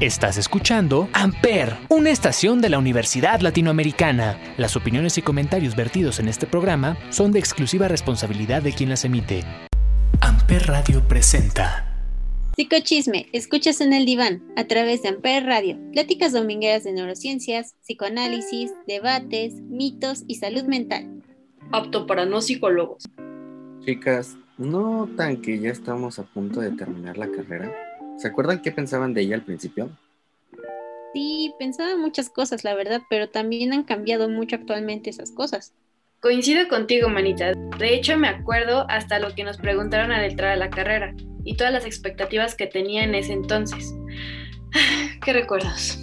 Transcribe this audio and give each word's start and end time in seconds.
Estás 0.00 0.38
escuchando 0.38 1.10
Amper, 1.12 1.76
una 1.90 2.08
estación 2.08 2.62
de 2.62 2.70
la 2.70 2.78
Universidad 2.78 3.42
Latinoamericana. 3.42 4.40
Las 4.56 4.74
opiniones 4.74 5.18
y 5.18 5.22
comentarios 5.22 5.76
vertidos 5.76 6.20
en 6.20 6.28
este 6.28 6.46
programa 6.46 6.96
son 7.10 7.32
de 7.32 7.38
exclusiva 7.38 7.86
responsabilidad 7.86 8.62
de 8.62 8.72
quien 8.72 8.88
las 8.88 9.04
emite. 9.04 9.44
Amper 10.22 10.68
Radio 10.68 11.06
presenta. 11.06 11.86
Psicochisme, 12.56 13.26
escuchas 13.34 13.82
en 13.82 13.92
el 13.92 14.06
diván, 14.06 14.42
a 14.56 14.64
través 14.64 15.02
de 15.02 15.10
Amper 15.10 15.44
Radio, 15.44 15.78
pláticas 15.92 16.32
domingueras 16.32 16.84
de 16.84 16.92
neurociencias, 16.92 17.74
psicoanálisis, 17.82 18.72
debates, 18.86 19.52
mitos 19.52 20.24
y 20.26 20.36
salud 20.36 20.62
mental. 20.62 21.22
Apto 21.72 22.06
para 22.06 22.24
no 22.24 22.40
psicólogos. 22.40 23.04
Chicas, 23.84 24.38
¿no 24.56 25.10
tan 25.14 25.42
que 25.42 25.58
ya 25.58 25.68
estamos 25.68 26.18
a 26.18 26.22
punto 26.22 26.60
de 26.60 26.70
terminar 26.70 27.18
la 27.18 27.30
carrera? 27.30 27.70
¿Se 28.20 28.28
acuerdan 28.28 28.60
qué 28.60 28.70
pensaban 28.70 29.14
de 29.14 29.22
ella 29.22 29.36
al 29.36 29.42
principio? 29.42 29.88
Sí, 31.14 31.54
pensaba 31.58 31.96
muchas 31.96 32.28
cosas, 32.28 32.64
la 32.64 32.74
verdad, 32.74 33.00
pero 33.08 33.30
también 33.30 33.72
han 33.72 33.82
cambiado 33.82 34.28
mucho 34.28 34.56
actualmente 34.56 35.08
esas 35.08 35.30
cosas. 35.30 35.72
Coincido 36.20 36.68
contigo, 36.68 37.08
manita. 37.08 37.54
De 37.78 37.94
hecho, 37.94 38.18
me 38.18 38.28
acuerdo 38.28 38.84
hasta 38.90 39.18
lo 39.20 39.34
que 39.34 39.42
nos 39.42 39.56
preguntaron 39.56 40.12
al 40.12 40.24
entrar 40.24 40.50
a 40.50 40.56
la 40.56 40.68
carrera 40.68 41.14
y 41.44 41.56
todas 41.56 41.72
las 41.72 41.86
expectativas 41.86 42.54
que 42.54 42.66
tenía 42.66 43.04
en 43.04 43.14
ese 43.14 43.32
entonces. 43.32 43.94
¿Qué 45.24 45.32
recuerdos? 45.32 45.98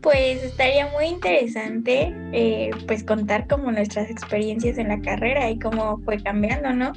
Pues 0.00 0.42
estaría 0.42 0.86
muy 0.86 1.04
interesante 1.04 2.14
eh, 2.32 2.70
pues 2.86 3.04
contar 3.04 3.46
como 3.46 3.70
nuestras 3.70 4.08
experiencias 4.08 4.78
en 4.78 4.88
la 4.88 5.02
carrera 5.02 5.50
y 5.50 5.58
cómo 5.58 5.98
fue 5.98 6.16
cambiando, 6.16 6.72
¿no? 6.72 6.92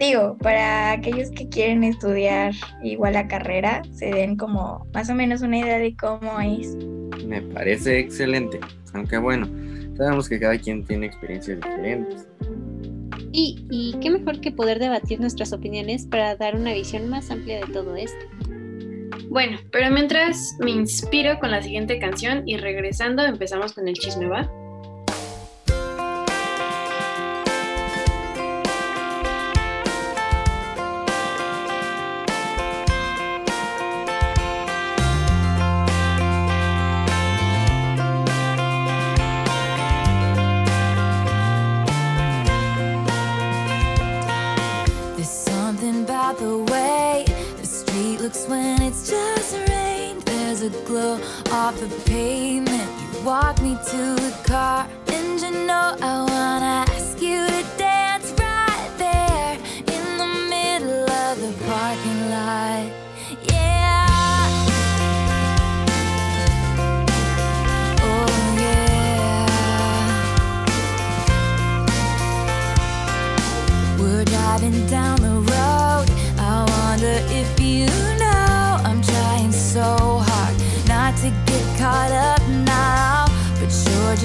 Digo, 0.00 0.36
para 0.38 0.92
aquellos 0.92 1.30
que 1.30 1.48
quieren 1.48 1.84
estudiar 1.84 2.52
igual 2.82 3.12
la 3.12 3.28
carrera, 3.28 3.82
se 3.92 4.06
den 4.06 4.36
como 4.36 4.86
más 4.94 5.10
o 5.10 5.14
menos 5.14 5.42
una 5.42 5.58
idea 5.58 5.78
de 5.78 5.94
cómo 5.94 6.40
es. 6.40 6.74
Me 7.26 7.42
parece 7.42 8.00
excelente, 8.00 8.58
aunque 8.94 9.18
bueno, 9.18 9.46
sabemos 9.96 10.28
que 10.28 10.40
cada 10.40 10.58
quien 10.58 10.84
tiene 10.84 11.06
experiencias 11.06 11.60
diferentes. 11.60 12.26
Y, 13.32 13.64
y 13.70 13.94
qué 14.00 14.10
mejor 14.10 14.40
que 14.40 14.50
poder 14.50 14.80
debatir 14.80 15.20
nuestras 15.20 15.52
opiniones 15.52 16.06
para 16.06 16.34
dar 16.34 16.56
una 16.56 16.72
visión 16.72 17.08
más 17.08 17.30
amplia 17.30 17.60
de 17.60 17.72
todo 17.72 17.94
esto. 17.94 18.26
Bueno, 19.28 19.58
pero 19.70 19.90
mientras 19.92 20.56
me 20.58 20.72
inspiro 20.72 21.38
con 21.38 21.52
la 21.52 21.62
siguiente 21.62 22.00
canción 22.00 22.42
y 22.48 22.56
regresando 22.56 23.22
empezamos 23.24 23.74
con 23.74 23.86
el 23.86 23.94
chisme, 23.94 24.26
¿va? 24.26 24.50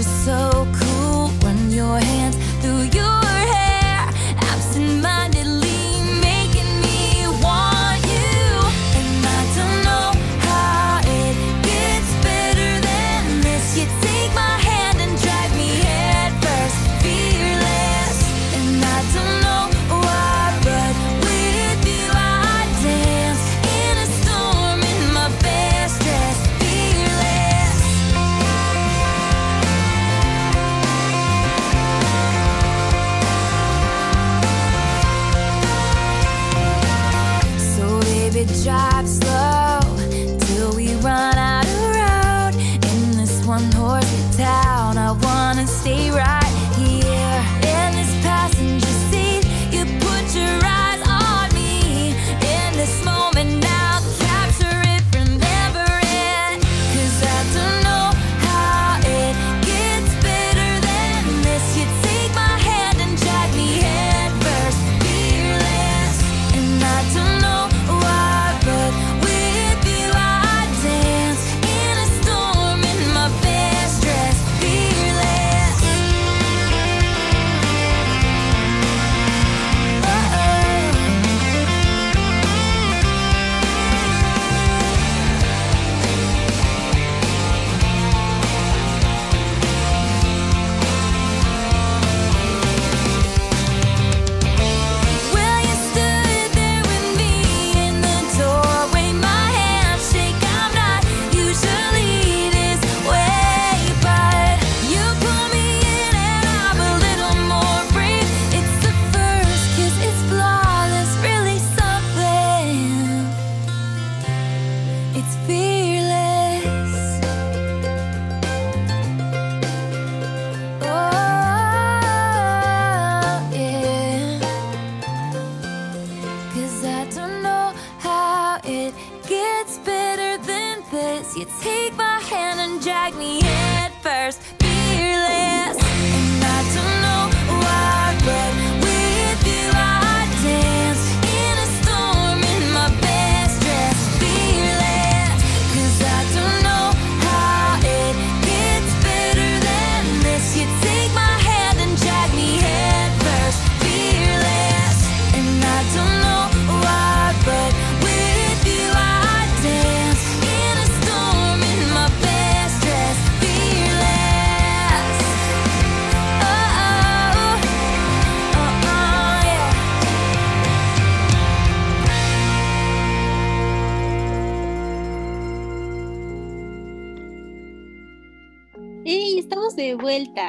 So 0.06 0.55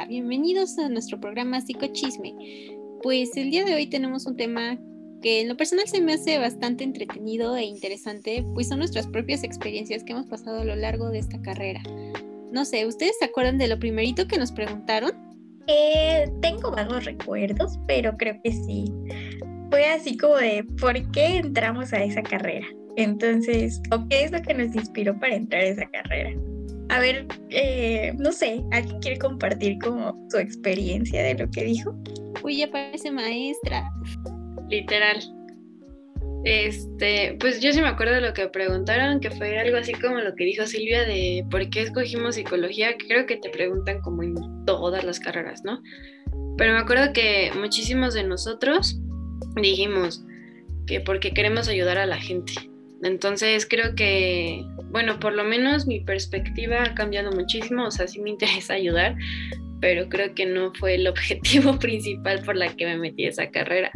Bienvenidos 0.07 0.79
a 0.79 0.87
nuestro 0.87 1.19
programa 1.19 1.59
Psicochisme. 1.59 2.33
Pues 3.03 3.35
el 3.35 3.51
día 3.51 3.65
de 3.65 3.75
hoy 3.75 3.87
tenemos 3.87 4.25
un 4.25 4.37
tema 4.37 4.79
que 5.21 5.41
en 5.41 5.49
lo 5.49 5.57
personal 5.57 5.85
se 5.85 5.99
me 5.99 6.13
hace 6.13 6.37
bastante 6.37 6.85
entretenido 6.85 7.57
e 7.57 7.65
interesante, 7.65 8.45
pues 8.53 8.69
son 8.69 8.79
nuestras 8.79 9.05
propias 9.05 9.43
experiencias 9.43 10.05
que 10.05 10.13
hemos 10.13 10.27
pasado 10.27 10.61
a 10.61 10.63
lo 10.63 10.77
largo 10.77 11.09
de 11.09 11.19
esta 11.19 11.41
carrera. 11.41 11.81
No 12.53 12.63
sé, 12.63 12.85
¿ustedes 12.85 13.17
se 13.19 13.25
acuerdan 13.25 13.57
de 13.57 13.67
lo 13.67 13.79
primerito 13.79 14.29
que 14.29 14.37
nos 14.37 14.53
preguntaron? 14.53 15.11
Eh, 15.67 16.31
tengo 16.41 16.71
vagos 16.71 17.03
recuerdos, 17.03 17.77
pero 17.85 18.15
creo 18.15 18.39
que 18.45 18.53
sí. 18.53 18.85
Fue 19.69 19.87
así 19.87 20.15
como 20.15 20.37
de, 20.37 20.63
¿por 20.79 21.11
qué 21.11 21.35
entramos 21.35 21.91
a 21.91 22.01
esa 22.01 22.23
carrera? 22.23 22.65
Entonces, 22.95 23.81
¿o 23.91 24.07
qué 24.07 24.23
es 24.23 24.31
lo 24.31 24.41
que 24.41 24.53
nos 24.53 24.73
inspiró 24.73 25.19
para 25.19 25.35
entrar 25.35 25.63
a 25.63 25.67
esa 25.67 25.85
carrera? 25.89 26.31
A 26.89 26.99
ver, 26.99 27.27
eh, 27.49 28.13
no 28.17 28.31
sé, 28.31 28.63
¿alguien 28.71 28.99
quiere 28.99 29.17
compartir 29.17 29.77
como 29.83 30.27
su 30.29 30.37
experiencia 30.37 31.21
de 31.21 31.35
lo 31.35 31.49
que 31.51 31.65
dijo? 31.65 31.95
Uy, 32.43 32.57
ya 32.57 32.71
parece 32.71 33.11
maestra. 33.11 33.89
Literal. 34.69 35.19
Este, 36.43 37.35
pues 37.39 37.59
yo 37.59 37.73
sí 37.73 37.81
me 37.81 37.89
acuerdo 37.89 38.13
de 38.13 38.21
lo 38.21 38.33
que 38.33 38.47
preguntaron, 38.47 39.19
que 39.19 39.31
fue 39.31 39.59
algo 39.59 39.77
así 39.77 39.93
como 39.93 40.19
lo 40.19 40.33
que 40.35 40.45
dijo 40.45 40.65
Silvia 40.65 41.03
de 41.03 41.45
por 41.51 41.69
qué 41.69 41.81
escogimos 41.81 42.35
psicología, 42.35 42.97
que 42.97 43.07
creo 43.07 43.25
que 43.25 43.37
te 43.37 43.49
preguntan 43.49 43.99
como 44.01 44.23
en 44.23 44.35
todas 44.65 45.03
las 45.03 45.19
carreras, 45.19 45.63
¿no? 45.65 45.81
Pero 46.57 46.73
me 46.73 46.79
acuerdo 46.79 47.11
que 47.11 47.51
muchísimos 47.59 48.13
de 48.13 48.23
nosotros 48.23 48.97
dijimos 49.61 50.23
que 50.85 51.01
porque 51.01 51.33
queremos 51.33 51.67
ayudar 51.67 51.97
a 51.97 52.05
la 52.05 52.17
gente. 52.17 52.53
Entonces 53.03 53.67
creo 53.67 53.95
que, 53.95 54.65
bueno, 54.91 55.19
por 55.19 55.33
lo 55.33 55.43
menos 55.43 55.85
mi 55.87 55.99
perspectiva 55.99 56.83
ha 56.83 56.95
cambiado 56.95 57.31
muchísimo, 57.31 57.85
o 57.85 57.91
sea, 57.91 58.07
sí 58.07 58.19
me 58.19 58.29
interesa 58.31 58.73
ayudar, 58.73 59.15
pero 59.79 60.09
creo 60.09 60.33
que 60.33 60.45
no 60.45 60.73
fue 60.73 60.95
el 60.95 61.07
objetivo 61.07 61.77
principal 61.79 62.41
por 62.43 62.55
la 62.55 62.75
que 62.75 62.85
me 62.85 62.97
metí 62.97 63.25
a 63.25 63.29
esa 63.29 63.49
carrera. 63.49 63.91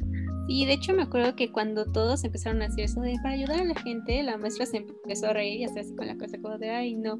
Sí, 0.48 0.66
de 0.66 0.74
hecho 0.74 0.94
me 0.94 1.04
acuerdo 1.04 1.36
que 1.36 1.52
cuando 1.52 1.86
todos 1.86 2.24
empezaron 2.24 2.62
a 2.62 2.66
hacer 2.66 2.86
eso 2.86 3.00
de 3.02 3.16
para 3.24 3.36
ayudar 3.36 3.62
a 3.62 3.64
la 3.64 3.76
gente, 3.82 4.22
la 4.22 4.38
maestra 4.38 4.66
se 4.66 4.78
empezó 4.78 5.28
a 5.28 5.34
reír 5.34 5.62
y 5.62 5.64
hacer 5.64 5.80
así 5.80 5.96
con 5.96 6.08
la 6.08 6.18
cosa 6.18 6.38
como 6.42 6.58
de, 6.58 6.70
ay, 6.70 6.96
no. 6.96 7.20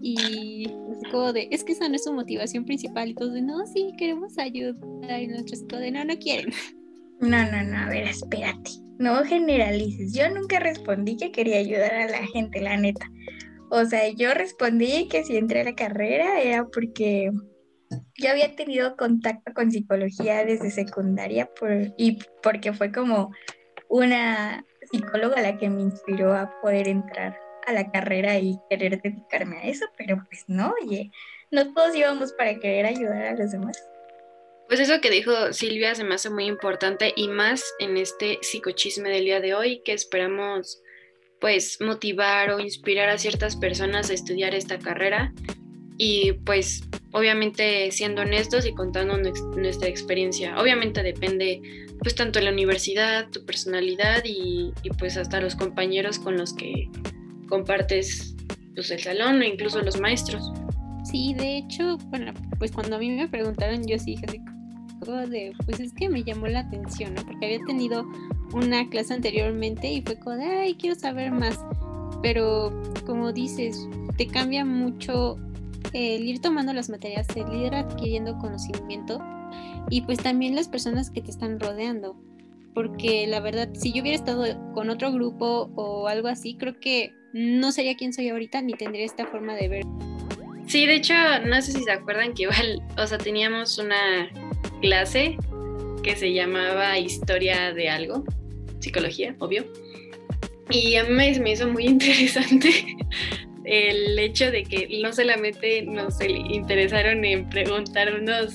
Y 0.00 0.66
así 0.90 1.10
como 1.10 1.32
de, 1.32 1.48
es 1.50 1.64
que 1.64 1.72
esa 1.72 1.88
no 1.88 1.94
es 1.96 2.04
su 2.04 2.12
motivación 2.12 2.64
principal. 2.64 3.10
Y 3.10 3.14
todos 3.14 3.34
de, 3.34 3.42
no, 3.42 3.66
sí, 3.66 3.92
queremos 3.98 4.38
ayudar. 4.38 4.76
Y 5.20 5.26
nosotros 5.26 5.64
como 5.68 5.80
de, 5.80 5.90
no, 5.90 6.04
no 6.04 6.16
quieren. 6.18 6.52
No, 7.20 7.50
no, 7.50 7.62
no, 7.64 7.76
a 7.76 7.88
ver, 7.88 8.04
espérate. 8.04 8.83
No 8.98 9.24
generalices. 9.24 10.14
Yo 10.14 10.30
nunca 10.30 10.60
respondí 10.60 11.16
que 11.16 11.32
quería 11.32 11.58
ayudar 11.58 11.94
a 11.94 12.08
la 12.08 12.26
gente, 12.26 12.60
la 12.60 12.76
neta. 12.76 13.06
O 13.70 13.84
sea, 13.84 14.08
yo 14.08 14.34
respondí 14.34 15.08
que 15.08 15.24
si 15.24 15.36
entré 15.36 15.62
a 15.62 15.64
la 15.64 15.74
carrera 15.74 16.40
era 16.40 16.66
porque 16.66 17.30
yo 18.16 18.30
había 18.30 18.54
tenido 18.54 18.96
contacto 18.96 19.52
con 19.52 19.70
psicología 19.70 20.44
desde 20.44 20.70
secundaria 20.70 21.50
y 21.96 22.18
porque 22.42 22.72
fue 22.72 22.92
como 22.92 23.32
una 23.88 24.64
psicóloga 24.90 25.42
la 25.42 25.58
que 25.58 25.70
me 25.70 25.82
inspiró 25.82 26.34
a 26.34 26.50
poder 26.60 26.88
entrar 26.88 27.36
a 27.66 27.72
la 27.72 27.90
carrera 27.90 28.38
y 28.38 28.58
querer 28.68 29.00
dedicarme 29.00 29.58
a 29.58 29.64
eso, 29.64 29.86
pero 29.96 30.22
pues 30.28 30.44
no, 30.46 30.74
oye, 30.82 31.10
no 31.50 31.72
todos 31.72 31.94
íbamos 31.94 32.32
para 32.32 32.58
querer 32.58 32.86
ayudar 32.86 33.24
a 33.24 33.34
los 33.34 33.52
demás. 33.52 33.76
Pues 34.68 34.80
eso 34.80 35.00
que 35.00 35.10
dijo 35.10 35.52
Silvia 35.52 35.94
se 35.94 36.04
me 36.04 36.14
hace 36.14 36.30
muy 36.30 36.46
importante 36.46 37.12
y 37.16 37.28
más 37.28 37.62
en 37.78 37.96
este 37.96 38.38
psicochisme 38.40 39.10
del 39.10 39.24
día 39.24 39.40
de 39.40 39.54
hoy 39.54 39.82
que 39.84 39.92
esperamos 39.92 40.80
pues 41.40 41.78
motivar 41.80 42.50
o 42.50 42.60
inspirar 42.60 43.10
a 43.10 43.18
ciertas 43.18 43.56
personas 43.56 44.08
a 44.08 44.14
estudiar 44.14 44.54
esta 44.54 44.78
carrera 44.78 45.32
y 45.98 46.32
pues 46.44 46.82
obviamente 47.12 47.90
siendo 47.92 48.22
honestos 48.22 48.66
y 48.66 48.74
contando 48.74 49.16
nuestra 49.18 49.88
experiencia. 49.88 50.58
Obviamente 50.58 51.02
depende 51.02 51.60
pues 52.00 52.14
tanto 52.14 52.38
de 52.38 52.46
la 52.46 52.50
universidad, 52.50 53.28
tu 53.30 53.44
personalidad 53.44 54.22
y, 54.24 54.72
pues 54.98 55.16
hasta 55.16 55.40
los 55.40 55.54
compañeros 55.54 56.18
con 56.18 56.36
los 56.36 56.54
que 56.54 56.88
compartes 57.48 58.34
pues 58.74 58.90
el 58.90 59.00
salón 59.00 59.40
o 59.40 59.44
incluso 59.44 59.80
los 59.82 60.00
maestros. 60.00 60.50
Sí, 61.04 61.34
de 61.34 61.58
hecho, 61.58 61.98
bueno, 62.08 62.32
pues 62.58 62.72
cuando 62.72 62.96
a 62.96 62.98
mí 62.98 63.10
me 63.10 63.28
preguntaron 63.28 63.86
yo 63.86 63.98
sí 63.98 64.16
dije 64.16 64.40
de, 65.12 65.52
pues 65.64 65.80
es 65.80 65.92
que 65.92 66.08
me 66.08 66.24
llamó 66.24 66.46
la 66.46 66.60
atención. 66.60 67.14
Porque 67.14 67.46
había 67.46 67.64
tenido 67.66 68.06
una 68.52 68.88
clase 68.88 69.14
anteriormente 69.14 69.92
y 69.92 70.02
fue 70.02 70.18
como 70.18 70.36
de, 70.36 70.44
ay, 70.44 70.74
quiero 70.74 70.94
saber 70.96 71.30
más. 71.32 71.58
Pero 72.22 72.72
como 73.06 73.32
dices, 73.32 73.88
te 74.16 74.26
cambia 74.26 74.64
mucho 74.64 75.36
el 75.92 76.26
ir 76.26 76.40
tomando 76.40 76.72
las 76.72 76.88
materias, 76.88 77.26
el 77.36 77.52
ir 77.54 77.74
adquiriendo 77.74 78.38
conocimiento 78.38 79.20
y 79.90 80.02
pues 80.02 80.18
también 80.18 80.54
las 80.54 80.68
personas 80.68 81.10
que 81.10 81.20
te 81.20 81.30
están 81.30 81.60
rodeando. 81.60 82.16
Porque 82.74 83.26
la 83.28 83.40
verdad, 83.40 83.68
si 83.74 83.92
yo 83.92 84.02
hubiera 84.02 84.16
estado 84.16 84.44
con 84.72 84.90
otro 84.90 85.12
grupo 85.12 85.70
o 85.76 86.08
algo 86.08 86.28
así, 86.28 86.56
creo 86.56 86.80
que 86.80 87.12
no 87.32 87.70
sería 87.72 87.96
quien 87.96 88.12
soy 88.12 88.28
ahorita 88.28 88.62
ni 88.62 88.72
tendría 88.72 89.04
esta 89.04 89.26
forma 89.26 89.54
de 89.54 89.68
ver. 89.68 89.84
Sí, 90.74 90.86
de 90.86 90.96
hecho, 90.96 91.14
no 91.46 91.62
sé 91.62 91.70
si 91.70 91.84
se 91.84 91.92
acuerdan 91.92 92.34
que 92.34 92.42
igual, 92.42 92.82
o 92.98 93.06
sea, 93.06 93.16
teníamos 93.16 93.78
una 93.78 94.28
clase 94.80 95.36
que 96.02 96.16
se 96.16 96.32
llamaba 96.32 96.98
Historia 96.98 97.72
de 97.72 97.88
algo, 97.88 98.24
psicología, 98.80 99.36
obvio. 99.38 99.64
Y 100.70 100.96
a 100.96 101.04
mí 101.04 101.10
me 101.38 101.52
hizo 101.52 101.68
muy 101.68 101.84
interesante 101.86 102.96
el 103.62 104.18
hecho 104.18 104.50
de 104.50 104.64
que 104.64 104.98
no 105.00 105.12
solamente 105.12 105.82
nos 105.82 106.20
interesaron 106.20 107.24
en 107.24 107.48
preguntarnos 107.50 108.54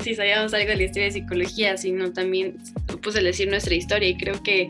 si 0.00 0.14
sabíamos 0.14 0.52
algo 0.52 0.68
de 0.68 0.76
la 0.76 0.82
historia 0.82 1.04
de 1.04 1.12
psicología, 1.12 1.78
sino 1.78 2.12
también 2.12 2.58
pues 3.02 3.16
el 3.16 3.24
decir 3.24 3.48
nuestra 3.48 3.74
historia 3.74 4.10
y 4.10 4.18
creo 4.18 4.42
que 4.42 4.68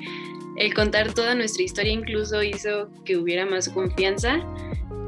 el 0.59 0.73
contar 0.73 1.13
toda 1.13 1.35
nuestra 1.35 1.65
historia 1.65 1.93
incluso 1.93 2.41
hizo 2.45 2.89
que 3.05 3.17
hubiera 3.17 3.47
más 3.47 3.69
confianza 3.69 4.47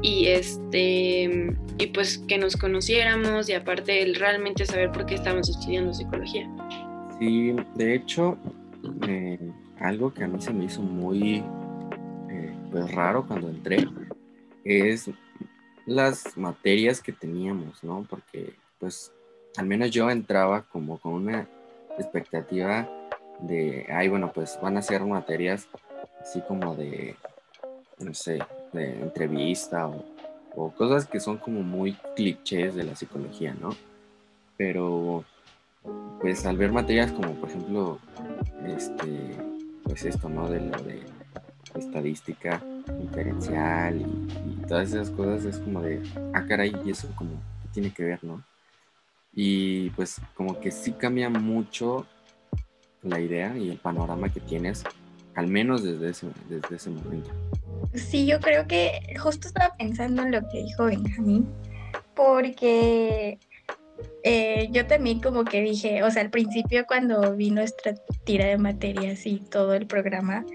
y 0.01 0.27
este 0.27 1.55
y 1.77 1.87
pues 1.87 2.17
que 2.27 2.37
nos 2.37 2.55
conociéramos 2.55 3.49
y 3.49 3.53
aparte 3.53 4.01
el 4.01 4.15
realmente 4.15 4.65
saber 4.65 4.91
por 4.91 5.05
qué 5.05 5.15
estábamos 5.15 5.49
estudiando 5.49 5.93
psicología. 5.93 6.49
Sí, 7.19 7.55
de 7.75 7.95
hecho, 7.95 8.37
eh, 9.07 9.39
algo 9.79 10.13
que 10.13 10.23
a 10.23 10.27
mí 10.27 10.41
se 10.41 10.53
me 10.53 10.65
hizo 10.65 10.81
muy 10.81 11.43
eh, 12.29 12.55
pues 12.71 12.91
raro 12.93 13.25
cuando 13.27 13.49
entré 13.49 13.87
es 14.63 15.09
las 15.85 16.37
materias 16.37 17.01
que 17.01 17.11
teníamos, 17.11 17.83
¿no? 17.83 18.05
Porque 18.09 18.53
pues 18.79 19.11
al 19.57 19.65
menos 19.65 19.91
yo 19.91 20.09
entraba 20.09 20.63
como 20.63 20.99
con 20.99 21.13
una 21.13 21.47
expectativa 21.97 22.87
de, 23.39 23.85
ay, 23.89 24.07
bueno, 24.07 24.31
pues 24.33 24.59
van 24.61 24.77
a 24.77 24.81
ser 24.81 25.03
materias 25.03 25.67
así 26.21 26.41
como 26.41 26.75
de, 26.75 27.15
no 27.99 28.13
sé, 28.13 28.39
de 28.73 29.01
entrevista 29.01 29.87
o, 29.87 30.05
cosas 30.75 31.05
que 31.05 31.19
son 31.19 31.37
como 31.37 31.61
muy 31.61 31.93
clichés 32.15 32.73
de 32.73 32.83
la 32.83 32.95
psicología, 32.95 33.55
¿no? 33.59 33.69
Pero 34.57 35.23
pues 36.19 36.47
al 36.47 36.57
ver 36.57 36.71
materias 36.71 37.11
como 37.11 37.35
por 37.35 37.49
ejemplo, 37.49 37.99
este, 38.65 39.37
pues 39.83 40.03
esto, 40.03 40.29
¿no? 40.29 40.49
De 40.49 40.59
lo 40.59 40.81
de 40.81 41.03
estadística 41.75 42.61
diferencial 42.99 44.01
y, 44.01 44.67
todas 44.67 44.89
esas 44.89 45.11
cosas 45.11 45.45
es 45.45 45.59
como 45.59 45.81
de, 45.81 46.01
ah, 46.33 46.43
caray, 46.45 46.75
y 46.83 46.91
eso 46.91 47.07
como, 47.15 47.31
¿qué 47.61 47.69
tiene 47.73 47.93
que 47.93 48.03
ver, 48.03 48.23
no? 48.23 48.43
Y 49.33 49.91
pues 49.91 50.19
como 50.35 50.59
que 50.59 50.71
sí 50.71 50.91
cambia 50.93 51.29
mucho 51.29 52.05
la 53.03 53.19
idea 53.19 53.55
y 53.57 53.69
el 53.69 53.77
panorama 53.77 54.29
que 54.29 54.39
tienes, 54.39 54.83
al 55.35 55.47
menos 55.47 55.83
desde 55.83 56.09
ese, 56.09 56.27
desde 56.49 56.75
ese 56.75 56.89
momento. 56.89 57.29
Sí, 57.93 58.25
yo 58.25 58.39
creo 58.39 58.67
que 58.67 58.99
justo 59.19 59.47
estaba 59.47 59.73
pensando 59.77 60.23
en 60.23 60.31
lo 60.31 60.41
que 60.49 60.63
dijo 60.63 60.85
Benjamín, 60.85 61.47
porque 62.15 63.39
eh, 64.23 64.69
yo 64.71 64.85
también 64.87 65.21
como 65.21 65.43
que 65.45 65.61
dije, 65.61 66.03
o 66.03 66.11
sea, 66.11 66.21
al 66.21 66.29
principio 66.29 66.85
cuando 66.85 67.35
vi 67.35 67.49
nuestra 67.51 67.95
tira 68.25 68.45
de 68.45 68.57
materias 68.57 69.25
y 69.25 69.39
todo 69.39 69.73
el 69.73 69.87
programa, 69.87 70.45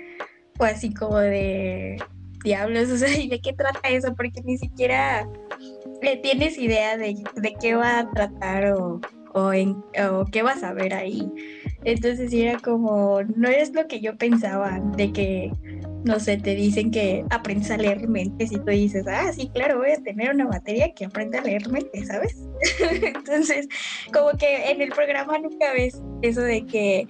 fue 0.56 0.70
así 0.70 0.92
como 0.92 1.18
de 1.18 1.96
diablos, 2.44 2.90
o 2.92 2.96
sea, 2.96 3.16
¿y 3.16 3.28
de 3.28 3.40
qué 3.40 3.52
trata 3.52 3.88
eso? 3.88 4.14
Porque 4.14 4.42
ni 4.42 4.58
siquiera 4.58 5.28
le 6.00 6.16
tienes 6.16 6.58
idea 6.58 6.96
de, 6.96 7.16
de 7.36 7.54
qué 7.60 7.74
va 7.74 8.00
a 8.00 8.10
tratar 8.10 8.72
o, 8.72 9.00
o, 9.34 9.52
en, 9.52 9.82
o 10.10 10.24
qué 10.30 10.42
vas 10.42 10.62
a 10.62 10.72
ver 10.72 10.94
ahí. 10.94 11.30
Entonces 11.84 12.32
era 12.32 12.58
como, 12.58 13.22
no 13.36 13.48
es 13.48 13.72
lo 13.72 13.86
que 13.86 14.00
yo 14.00 14.16
pensaba, 14.16 14.80
de 14.96 15.12
que, 15.12 15.52
no 16.04 16.18
sé, 16.18 16.36
te 16.36 16.54
dicen 16.54 16.90
que 16.90 17.24
aprendes 17.30 17.70
a 17.70 17.76
leer 17.76 18.08
mentes 18.08 18.52
y 18.52 18.56
tú 18.56 18.70
dices, 18.70 19.06
ah, 19.06 19.32
sí, 19.32 19.50
claro, 19.54 19.78
voy 19.78 19.92
a 19.92 20.02
tener 20.02 20.34
una 20.34 20.46
materia 20.46 20.92
que 20.92 21.04
aprenda 21.04 21.38
a 21.38 21.42
leer 21.42 21.68
mentes, 21.68 22.08
¿sabes? 22.08 22.36
Entonces, 23.02 23.68
como 24.12 24.30
que 24.36 24.70
en 24.70 24.82
el 24.82 24.90
programa 24.90 25.38
nunca 25.38 25.72
ves 25.72 26.00
eso 26.22 26.40
de 26.40 26.66
que 26.66 27.06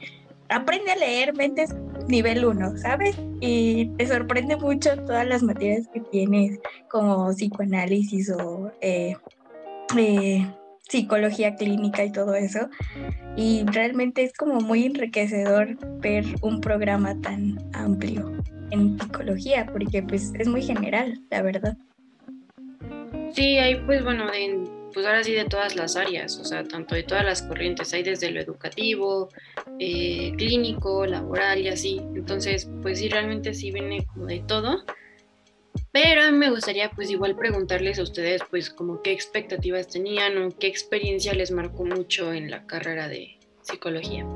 aprende 0.49 0.92
a 0.92 0.96
leer 0.96 1.34
mentes 1.34 1.75
nivel 2.08 2.44
1, 2.44 2.78
¿sabes? 2.78 3.16
Y 3.40 3.87
te 3.96 4.06
sorprende 4.06 4.56
mucho 4.56 4.96
todas 5.04 5.26
las 5.26 5.42
materias 5.42 5.88
que 5.92 6.00
tienes 6.00 6.58
como 6.88 7.30
psicoanálisis 7.30 8.30
o 8.30 8.70
eh, 8.80 9.16
eh, 9.96 10.46
psicología 10.92 11.56
clínica 11.56 12.04
y 12.04 12.12
todo 12.12 12.34
eso. 12.34 12.68
Y 13.34 13.64
realmente 13.64 14.22
es 14.22 14.34
como 14.34 14.61
muy 14.61 14.84
enriquecedor 14.84 15.78
ver 16.00 16.25
un 16.42 16.61
programa 16.61 17.18
tan 17.22 17.58
amplio 17.72 18.30
en 18.70 18.99
psicología, 19.00 19.66
porque 19.72 20.02
pues 20.02 20.32
es 20.38 20.49
muy 20.49 20.62
general, 20.62 21.18
la 21.30 21.40
verdad. 21.42 21.76
Sí, 23.32 23.56
hay 23.58 23.76
pues 23.87 24.04
bueno, 24.04 24.30
de, 24.30 24.64
pues 24.92 25.06
ahora 25.06 25.25
sí 25.25 25.32
de 25.32 25.46
todas 25.46 25.75
las 25.76 25.96
áreas, 25.96 26.38
o 26.38 26.44
sea, 26.44 26.62
tanto 26.62 26.94
de 26.94 27.02
todas 27.02 27.25
las 27.25 27.40
corrientes, 27.40 27.94
hay 27.94 28.02
desde 28.02 28.30
lo 28.30 28.40
educativo, 28.40 29.30
eh, 29.78 30.32
clínico, 30.37 31.06
laboral 31.06 31.58
y 31.62 31.68
así. 31.68 32.02
Entonces, 32.14 32.68
pues 32.82 32.99
sí, 32.99 33.08
realmente 33.08 33.54
sí 33.54 33.72
viene 33.72 34.04
como 34.12 34.26
de 34.26 34.40
todo. 34.40 34.84
Pero 35.92 36.22
a 36.22 36.30
mí 36.30 36.38
me 36.38 36.50
gustaría 36.50 36.90
pues 36.90 37.11
igual 37.11 37.37
preguntarles 37.37 37.99
a 37.99 38.02
ustedes 38.02 38.40
pues 38.50 38.70
como 38.70 39.02
qué 39.02 39.12
expectativas 39.12 39.88
tenían 39.88 40.38
o 40.38 40.49
qué 40.58 40.66
experiencia 40.66 41.34
les 41.34 41.50
marcó 41.50 41.84
mucho 41.84 42.32
en 42.32 42.50
la 42.50 42.66
carrera 42.66 43.08
de 43.08 43.38
psicología. 43.61 44.26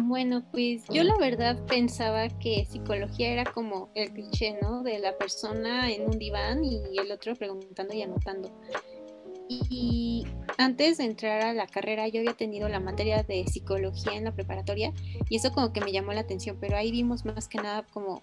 Bueno, 0.00 0.44
pues 0.52 0.84
yo 0.90 1.02
la 1.02 1.16
verdad 1.18 1.64
pensaba 1.66 2.28
que 2.28 2.66
psicología 2.70 3.32
era 3.32 3.44
como 3.44 3.90
el 3.96 4.12
cliché, 4.12 4.56
¿no? 4.62 4.84
De 4.84 5.00
la 5.00 5.18
persona 5.18 5.90
en 5.90 6.02
un 6.02 6.18
diván 6.18 6.64
y 6.64 6.82
el 6.96 7.10
otro 7.10 7.34
preguntando 7.34 7.94
y 7.94 8.02
anotando. 8.02 8.52
Y 9.48 10.24
antes 10.56 10.98
de 10.98 11.04
entrar 11.04 11.42
a 11.42 11.52
la 11.52 11.66
carrera 11.66 12.06
yo 12.06 12.20
había 12.20 12.34
tenido 12.34 12.68
la 12.68 12.80
materia 12.80 13.22
de 13.24 13.44
psicología 13.46 14.12
en 14.12 14.24
la 14.24 14.32
preparatoria 14.32 14.92
y 15.28 15.36
eso 15.36 15.52
como 15.52 15.72
que 15.72 15.80
me 15.80 15.90
llamó 15.90 16.12
la 16.12 16.20
atención, 16.20 16.58
pero 16.60 16.76
ahí 16.76 16.92
vimos 16.92 17.24
más 17.24 17.48
que 17.48 17.58
nada 17.58 17.86
como 17.90 18.22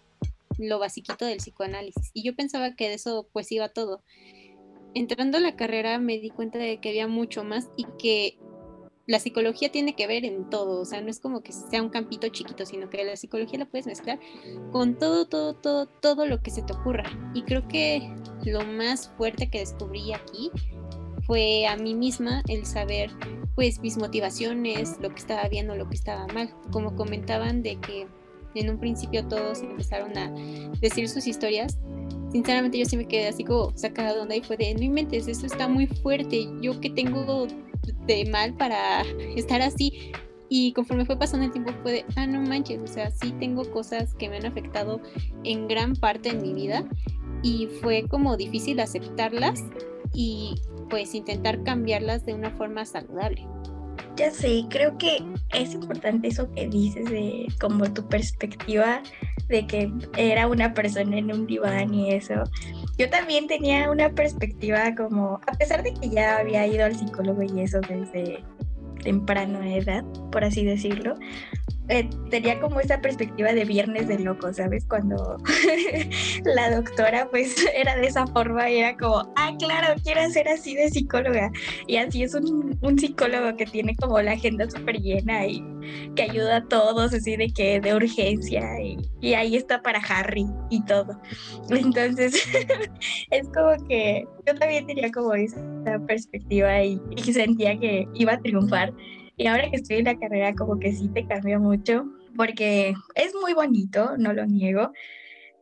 lo 0.57 0.79
basiquito 0.79 1.25
del 1.25 1.38
psicoanálisis. 1.38 2.12
Y 2.13 2.24
yo 2.24 2.35
pensaba 2.35 2.75
que 2.75 2.89
de 2.89 2.95
eso 2.95 3.27
pues 3.33 3.51
iba 3.51 3.69
todo. 3.69 4.01
Entrando 4.93 5.38
a 5.38 5.41
la 5.41 5.55
carrera 5.55 6.00
me 6.00 6.17
di 6.19 6.29
cuenta 6.29 6.57
de 6.57 6.79
que 6.79 6.89
había 6.89 7.07
mucho 7.07 7.43
más 7.43 7.69
y 7.75 7.85
que 8.00 8.38
la 9.07 9.19
psicología 9.19 9.71
tiene 9.71 9.95
que 9.95 10.07
ver 10.07 10.25
en 10.25 10.50
todo, 10.50 10.81
o 10.81 10.85
sea, 10.85 11.00
no 11.01 11.09
es 11.09 11.19
como 11.19 11.41
que 11.41 11.51
sea 11.51 11.83
un 11.83 11.89
campito 11.89 12.27
chiquito, 12.29 12.65
sino 12.65 12.89
que 12.89 13.03
la 13.03 13.15
psicología 13.15 13.59
la 13.59 13.65
puedes 13.65 13.85
mezclar 13.85 14.19
con 14.71 14.97
todo, 14.97 15.27
todo, 15.27 15.53
todo, 15.53 15.85
todo 15.85 16.25
lo 16.25 16.41
que 16.41 16.50
se 16.50 16.63
te 16.63 16.74
ocurra. 16.74 17.03
Y 17.33 17.43
creo 17.43 17.67
que 17.67 18.09
lo 18.45 18.65
más 18.65 19.09
fuerte 19.17 19.50
que 19.50 19.59
descubrí 19.59 20.13
aquí 20.13 20.50
fue 21.25 21.67
a 21.67 21.75
mí 21.77 21.93
misma 21.93 22.41
el 22.47 22.65
saber 22.65 23.12
pues 23.55 23.79
mis 23.79 23.97
motivaciones, 23.97 25.00
lo 25.00 25.09
que 25.09 25.19
estaba 25.19 25.47
bien 25.50 25.69
o 25.69 25.75
lo 25.75 25.88
que 25.88 25.95
estaba 25.95 26.27
mal. 26.27 26.53
Como 26.71 26.95
comentaban 26.95 27.62
de 27.62 27.79
que 27.79 28.07
en 28.55 28.69
un 28.69 28.79
principio 28.79 29.27
todos 29.27 29.62
empezaron 29.62 30.17
a 30.17 30.31
decir 30.79 31.09
sus 31.09 31.27
historias, 31.27 31.77
sinceramente 32.31 32.77
yo 32.77 32.85
sí 32.85 32.97
me 32.97 33.07
quedé 33.07 33.27
así 33.27 33.43
como 33.43 33.71
sacada 33.77 34.13
de 34.13 34.19
onda 34.19 34.35
y 34.35 34.41
fue 34.41 34.57
de, 34.57 34.74
no 34.74 34.83
inventes, 34.83 35.27
eso 35.27 35.45
está 35.45 35.67
muy 35.67 35.88
fuerte, 35.88 36.47
yo 36.62 36.79
que 36.81 36.89
tengo 36.89 37.47
de 38.07 38.25
mal 38.25 38.53
para 38.55 39.01
estar 39.35 39.62
así. 39.62 40.12
Y 40.47 40.74
conforme 40.74 41.05
fue 41.05 41.17
pasando 41.17 41.45
el 41.45 41.51
tiempo 41.51 41.71
fue 41.81 41.91
de, 41.91 42.05
ah, 42.15 42.27
no 42.27 42.41
manches, 42.41 42.79
o 42.79 42.88
sea, 42.88 43.09
sí 43.09 43.33
tengo 43.39 43.69
cosas 43.71 44.13
que 44.15 44.29
me 44.29 44.38
han 44.38 44.45
afectado 44.45 45.01
en 45.43 45.67
gran 45.67 45.95
parte 45.95 46.29
en 46.29 46.41
mi 46.41 46.53
vida 46.53 46.88
y 47.41 47.67
fue 47.81 48.07
como 48.07 48.38
difícil 48.38 48.79
aceptarlas 48.79 49.63
y 50.13 50.55
pues 50.89 51.15
intentar 51.15 51.63
cambiarlas 51.63 52.25
de 52.25 52.33
una 52.33 52.51
forma 52.51 52.85
saludable. 52.85 53.47
Ya 54.15 54.31
sé, 54.31 54.63
creo 54.69 54.98
que 54.98 55.24
es 55.53 55.74
importante 55.74 56.29
eso 56.29 56.50
que 56.53 56.67
dices 56.67 57.05
de 57.05 57.48
como 57.60 57.91
tu 57.93 58.07
perspectiva 58.07 59.03
de 59.50 59.67
que 59.67 59.91
era 60.17 60.48
una 60.48 60.74
persona 60.74 61.17
en 61.17 61.31
un 61.31 61.45
diván 61.45 61.93
y 61.93 62.12
eso. 62.13 62.36
Yo 62.98 63.10
también 63.10 63.48
tenía 63.48 63.91
una 63.91 64.10
perspectiva 64.10 64.95
como, 64.95 65.41
a 65.48 65.51
pesar 65.57 65.84
de 65.84 65.93
que 65.93 66.10
ya 66.10 66.38
había 66.38 66.65
ido 66.65 66.86
al 66.86 66.95
psicólogo 66.95 67.43
y 67.43 67.60
eso 67.60 67.81
desde 67.81 68.43
temprana 69.03 69.75
edad, 69.75 70.03
por 70.31 70.43
así 70.43 70.63
decirlo, 70.63 71.15
eh, 71.89 72.10
tenía 72.30 72.60
como 72.60 72.80
esa 72.80 73.00
perspectiva 73.00 73.54
de 73.54 73.63
viernes 73.63 74.08
de 74.08 74.20
loco, 74.20 74.51
¿sabes? 74.54 74.86
Cuando 74.86 75.38
la 76.46 76.75
doctora 76.75 77.27
pues 77.30 77.56
era 77.75 77.96
de 77.96 78.08
esa 78.08 78.25
forma 78.27 78.70
y 78.70 78.80
era 78.80 78.98
como, 78.98 79.32
ah, 79.36 79.51
claro, 79.60 79.96
quiero 80.04 80.27
ser 80.32 80.48
así 80.48 80.75
de 80.75 80.89
psicóloga. 80.89 81.51
Y 81.88 81.98
así 81.98 82.24
es 82.24 82.34
un, 82.34 82.77
un 82.82 83.00
psicólogo 83.00 83.56
que 83.56 83.65
tiene 83.65 83.96
como 83.96 84.20
la 84.22 84.32
agenda 84.32 84.70
súper 84.70 85.00
llena 85.00 85.46
y 85.46 85.63
que 86.15 86.24
ayuda 86.24 86.58
a 86.58 86.65
todos, 86.65 87.13
así 87.13 87.38
de 87.38 87.50
que 87.50 87.80
de 87.80 87.94
urgencia 87.94 88.82
y, 88.82 88.98
y 89.22 89.34
ahí 89.34 89.56
está 89.56 89.82
para 89.82 90.00
Harry 90.00 90.48
y 90.70 90.84
todo. 90.86 91.20
Entonces 91.70 92.48
es 93.32 93.48
como 93.50 93.88
que 93.88 94.25
yo 94.48 94.56
también 94.56 94.88
tenía 94.88 95.12
como 95.12 95.34
esa 95.34 95.62
perspectiva 96.08 96.84
y, 96.84 97.00
y 97.15 97.34
sentía 97.34 97.77
que 97.80 98.08
iba 98.15 98.34
a 98.34 98.39
triunfar. 98.39 98.94
Y 99.38 99.48
ahora 99.48 99.70
que 99.70 99.77
estoy 99.77 99.98
en 99.98 100.06
la 100.06 100.18
carrera, 100.18 100.54
como 100.56 100.80
que 100.80 100.94
sí 100.94 101.10
te 101.10 101.25
cambió 101.25 101.60
mucho, 101.60 102.06
porque 102.36 102.94
es 103.15 103.34
muy 103.42 103.54
bonito, 103.54 104.18
no 104.18 104.34
lo 104.34 104.46
niego, 104.46 104.92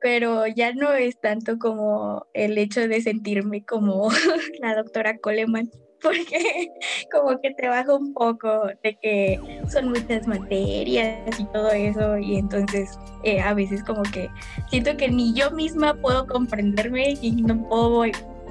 pero 0.01 0.45
ya 0.47 0.73
no 0.73 0.93
es 0.93 1.19
tanto 1.19 1.57
como 1.57 2.27
el 2.33 2.57
hecho 2.57 2.87
de 2.87 3.01
sentirme 3.01 3.63
como 3.63 4.09
la 4.61 4.75
doctora 4.75 5.17
Coleman, 5.17 5.71
porque 6.01 6.67
como 7.11 7.39
que 7.39 7.51
te 7.51 7.67
baja 7.67 7.95
un 7.95 8.13
poco 8.13 8.67
de 8.83 8.97
que 9.01 9.39
son 9.71 9.89
muchas 9.89 10.27
materias 10.27 11.39
y 11.39 11.45
todo 11.45 11.71
eso, 11.71 12.17
y 12.17 12.35
entonces 12.35 12.99
eh, 13.23 13.39
a 13.39 13.53
veces 13.53 13.83
como 13.83 14.03
que 14.03 14.29
siento 14.69 14.95
que 14.97 15.07
ni 15.07 15.33
yo 15.33 15.49
misma 15.51 15.95
puedo 15.95 16.27
comprenderme 16.27 17.17
y 17.21 17.31
no 17.41 17.67
puedo, 17.69 18.03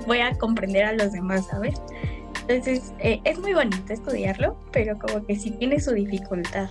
voy 0.07 0.19
a 0.19 0.33
comprender 0.38 0.85
a 0.85 0.93
los 0.95 1.12
demás, 1.12 1.47
¿sabes? 1.47 1.81
Entonces, 2.49 2.92
eh, 2.99 3.20
es 3.25 3.38
muy 3.38 3.54
bonito 3.54 3.92
estudiarlo, 3.92 4.58
pero 4.72 4.99
como 4.99 5.25
que 5.26 5.37
sí 5.37 5.50
tiene 5.52 5.78
su 5.80 5.92
dificultad. 5.92 6.68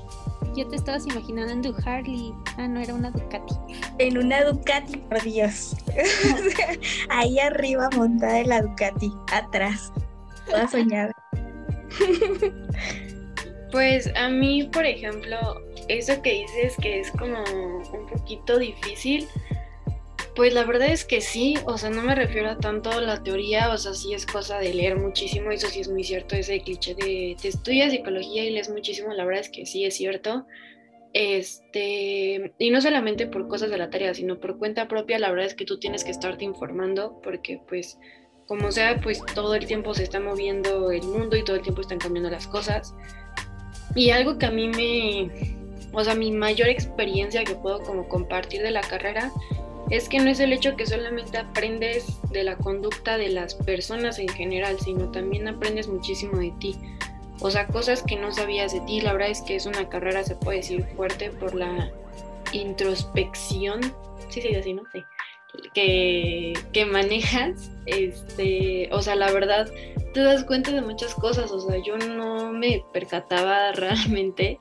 Yo 0.56 0.68
te 0.68 0.76
estabas 0.76 1.06
imaginando 1.08 1.54
en 1.54 1.62
tu 1.62 1.76
Harley. 1.86 2.34
Ah, 2.58 2.68
no, 2.68 2.82
era 2.82 2.94
una 2.94 3.10
Ducati. 3.10 3.56
En 3.98 4.18
una 4.18 4.44
Ducati, 4.44 4.98
por 4.98 5.22
Dios. 5.24 5.76
Ahí 7.10 7.40
arriba 7.40 7.90
montada 7.96 8.40
en 8.40 8.50
la 8.50 8.62
Ducati, 8.62 9.12
atrás, 9.32 9.94
toda 10.46 10.68
soñada. 10.68 11.16
Pues 13.72 14.12
a 14.18 14.28
mí, 14.28 14.64
por 14.64 14.86
ejemplo, 14.86 15.38
eso 15.88 16.22
que 16.22 16.34
dices 16.42 16.76
que 16.82 17.00
es 17.00 17.12
como 17.12 17.42
un 17.42 18.06
poquito 18.08 18.60
difícil, 18.60 19.28
pues 20.36 20.54
la 20.54 20.64
verdad 20.64 20.90
es 20.90 21.04
que 21.04 21.22
sí, 21.22 21.56
o 21.66 21.78
sea, 21.78 21.90
no 21.90 22.02
me 22.02 22.16
refiero 22.16 22.50
a 22.50 22.58
tanto 22.58 23.02
la 23.02 23.22
teoría, 23.24 23.70
o 23.72 23.78
sea, 23.78 23.94
sí 23.94 24.14
es 24.14 24.26
cosa 24.26 24.60
de 24.60 24.74
leer 24.74 24.98
muchísimo, 24.98 25.52
eso 25.52 25.68
sí 25.68 25.82
es 25.82 25.90
muy 25.90 26.04
cierto, 26.04 26.36
ese 26.36 26.62
cliché 26.62 26.96
de 26.96 27.36
te 27.42 27.48
estudias 27.50 27.92
psicología 27.92 28.46
y 28.46 28.52
lees 28.52 28.70
muchísimo, 28.70 29.14
la 29.14 29.26
verdad 29.26 29.42
es 29.42 29.50
que 29.50 29.66
sí 29.66 29.86
es 29.86 29.96
cierto. 29.96 30.46
Este, 31.14 32.54
y 32.58 32.70
no 32.70 32.80
solamente 32.80 33.28
por 33.28 33.50
cosas 33.50 33.70
de 33.70 33.78
la 33.78 33.90
tarea, 33.90 34.14
sino 34.14 34.40
por 34.40 34.58
cuenta 34.58 34.88
propia, 34.88 35.20
la 35.20 35.30
verdad 35.30 35.48
es 35.48 35.56
que 35.56 35.66
tú 35.66 35.78
tienes 35.78 36.06
que 36.06 36.12
estarte 36.12 36.46
informando 36.46 37.20
porque 37.22 37.60
pues 37.68 37.98
como 38.48 38.72
sea, 38.72 39.00
pues 39.02 39.22
todo 39.34 39.56
el 39.56 39.66
tiempo 39.66 39.94
se 39.94 40.04
está 40.04 40.20
moviendo 40.20 40.92
el 40.92 41.04
mundo 41.04 41.38
y 41.38 41.44
todo 41.44 41.56
el 41.56 41.62
tiempo 41.62 41.82
están 41.82 42.00
cambiando 42.00 42.30
las 42.30 42.48
cosas. 42.48 42.94
Y 43.96 44.10
algo 44.10 44.38
que 44.38 44.46
a 44.46 44.52
mí 44.52 44.68
me, 44.68 45.32
o 45.94 46.04
sea, 46.04 46.16
mi 46.16 46.32
mayor 46.32 46.68
experiencia 46.68 47.44
que 47.44 47.56
puedo 47.56 47.82
como 47.84 48.08
compartir 48.08 48.62
de 48.62 48.72
la 48.72 48.82
carrera 48.82 49.32
es 49.92 50.08
que 50.08 50.20
no 50.20 50.30
es 50.30 50.40
el 50.40 50.54
hecho 50.54 50.78
que 50.78 50.88
solamente 50.88 51.38
aprendes 51.38 52.18
de 52.32 52.46
la 52.46 52.56
conducta 52.56 53.18
de 53.18 53.28
las 53.28 53.56
personas 53.56 54.20
en 54.20 54.30
general, 54.30 54.80
sino 54.80 55.12
también 55.12 55.50
aprendes 55.50 55.90
muchísimo 55.90 56.40
de 56.40 56.52
ti. 56.60 56.78
O 57.42 57.52
sea, 57.52 57.68
cosas 57.68 58.02
que 58.02 58.16
no 58.16 58.32
sabías 58.32 58.72
de 58.72 58.80
ti. 58.82 59.02
La 59.02 59.12
verdad 59.12 59.30
es 59.30 59.42
que 59.42 59.58
es 59.58 59.66
una 59.66 59.90
carrera, 59.90 60.24
se 60.24 60.36
puede 60.36 60.60
decir, 60.60 60.86
fuerte 60.96 61.30
por 61.30 61.54
la 61.54 61.92
introspección. 62.54 63.82
Sí, 64.30 64.42
sí, 64.42 64.56
así, 64.56 64.74
¿no? 64.74 64.84
Sí. 64.94 65.04
Que, 65.74 66.54
que 66.72 66.86
manejas. 66.86 67.70
Este, 67.86 68.88
o 68.94 69.02
sea, 69.02 69.16
la 69.16 69.30
verdad, 69.34 69.70
te 70.14 70.22
das 70.22 70.46
cuenta 70.46 70.72
de 70.72 70.82
muchas 70.82 71.16
cosas. 71.16 71.52
O 71.52 71.60
sea, 71.60 71.84
yo 71.84 71.98
no 71.98 72.54
me 72.54 72.86
percataba 72.94 73.72
realmente 73.74 74.58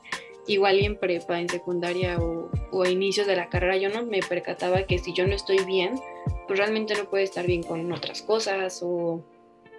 igual 0.48 0.80
en 0.80 0.98
prepa, 0.98 1.38
en 1.38 1.48
secundaria 1.48 2.18
o, 2.18 2.50
o, 2.72 2.82
a 2.82 2.88
inicios 2.88 3.26
de 3.26 3.36
la 3.36 3.48
carrera, 3.48 3.76
yo 3.76 3.88
no 3.88 4.04
me 4.04 4.20
percataba 4.20 4.84
que 4.86 4.98
si 4.98 5.12
yo 5.12 5.26
no 5.26 5.34
estoy 5.34 5.64
bien, 5.64 5.94
pues 6.46 6.58
realmente 6.58 6.94
no 6.94 7.08
puedo 7.08 7.22
estar 7.22 7.46
bien 7.46 7.62
con 7.62 7.90
otras 7.92 8.22
cosas 8.22 8.80
o, 8.82 9.24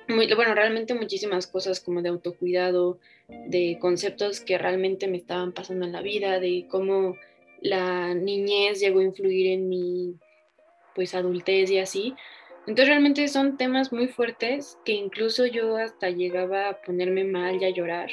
muy, 0.08 0.34
bueno, 0.34 0.54
realmente 0.56 0.94
muchísimas 0.94 1.48
cosas 1.48 1.80
como 1.80 2.02
de 2.02 2.10
autocuidado, 2.10 3.00
de 3.28 3.78
conceptos 3.80 4.42
que 4.42 4.58
realmente 4.58 5.08
me 5.08 5.18
estaban 5.18 5.54
pasando 5.54 5.86
en 5.86 5.92
la 5.92 6.02
vida, 6.02 6.40
de 6.40 6.68
cómo 6.70 7.16
la 7.62 8.14
niñez 8.14 8.80
llegó 8.80 9.00
a 9.00 9.04
influir 9.04 9.48
en 9.48 9.70
mi 9.70 10.16
pues 10.96 11.16
adultez 11.16 11.72
y 11.72 11.78
así. 11.78 12.16
Entonces 12.62 12.90
realmente 12.90 13.28
son 13.28 13.58
temas 13.58 13.94
muy 13.94 14.08
fuertes 14.08 14.78
que 14.84 14.92
incluso 14.92 15.46
yo 15.46 15.78
hasta 15.78 16.10
llegaba 16.10 16.70
a 16.70 16.82
ponerme 16.82 17.24
mal 17.24 17.62
y 17.62 17.66
a 17.66 17.70
llorar 17.70 18.10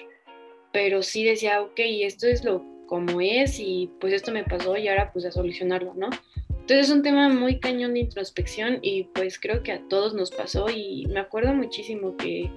pero 0.72 1.02
sí 1.02 1.24
decía, 1.24 1.62
ok, 1.62 1.78
esto 2.02 2.26
es 2.26 2.44
lo 2.44 2.64
como 2.88 3.20
es 3.20 3.60
y 3.60 3.90
pues 4.00 4.12
esto 4.12 4.32
me 4.32 4.44
pasó 4.44 4.76
y 4.76 4.88
ahora 4.88 5.12
pues 5.12 5.24
a 5.26 5.30
solucionarlo, 5.30 5.94
¿no? 5.94 6.08
Entonces 6.48 6.88
es 6.88 6.90
un 6.90 7.02
tema 7.02 7.28
muy 7.28 7.60
cañón 7.60 7.94
de 7.94 8.00
introspección 8.00 8.78
y 8.82 9.04
pues 9.04 9.38
creo 9.38 9.62
que 9.62 9.72
a 9.72 9.86
todos 9.88 10.14
nos 10.14 10.30
pasó 10.30 10.68
y 10.68 11.06
me 11.06 11.20
acuerdo 11.20 11.54
muchísimo 11.54 12.16
que 12.16 12.50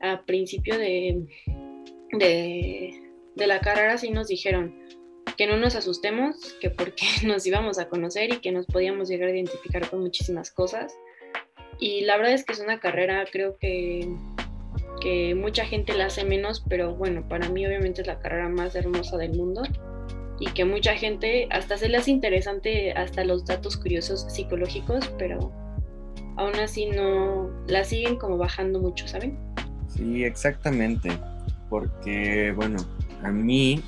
a 0.00 0.24
principio 0.24 0.78
de, 0.78 1.26
de, 2.12 3.02
de 3.34 3.46
la 3.46 3.60
carrera 3.60 3.98
sí 3.98 4.10
nos 4.10 4.28
dijeron 4.28 4.74
que 5.36 5.46
no 5.46 5.56
nos 5.56 5.76
asustemos, 5.76 6.54
que 6.60 6.70
porque 6.70 7.06
nos 7.24 7.46
íbamos 7.46 7.78
a 7.78 7.88
conocer 7.88 8.32
y 8.32 8.38
que 8.38 8.52
nos 8.52 8.66
podíamos 8.66 9.08
llegar 9.08 9.28
a 9.28 9.32
identificar 9.32 9.88
con 9.88 10.00
muchísimas 10.00 10.50
cosas. 10.50 10.94
Y 11.78 12.02
la 12.02 12.16
verdad 12.16 12.32
es 12.32 12.44
que 12.44 12.52
es 12.52 12.60
una 12.60 12.80
carrera, 12.80 13.24
creo 13.30 13.56
que, 13.56 14.08
que 15.00 15.34
mucha 15.34 15.64
gente 15.64 15.94
la 15.94 16.06
hace 16.06 16.24
menos, 16.24 16.64
pero 16.68 16.94
bueno, 16.94 17.26
para 17.28 17.48
mí 17.48 17.66
obviamente 17.66 18.02
es 18.02 18.06
la 18.06 18.18
carrera 18.18 18.48
más 18.48 18.74
hermosa 18.74 19.16
del 19.16 19.34
mundo 19.36 19.62
y 20.40 20.46
que 20.52 20.64
mucha 20.64 20.94
gente 20.94 21.48
hasta 21.50 21.76
se 21.76 21.88
le 21.88 21.96
hace 21.96 22.10
interesante 22.10 22.92
hasta 22.92 23.24
los 23.24 23.44
datos 23.44 23.76
curiosos 23.76 24.26
psicológicos, 24.32 25.08
pero 25.18 25.52
aún 26.36 26.54
así 26.56 26.86
no 26.86 27.50
la 27.66 27.84
siguen 27.84 28.16
como 28.16 28.38
bajando 28.38 28.80
mucho, 28.80 29.08
¿saben? 29.08 29.36
Sí, 29.88 30.24
exactamente, 30.24 31.10
porque 31.68 32.52
bueno, 32.54 32.78
a 33.22 33.30
mí 33.30 33.82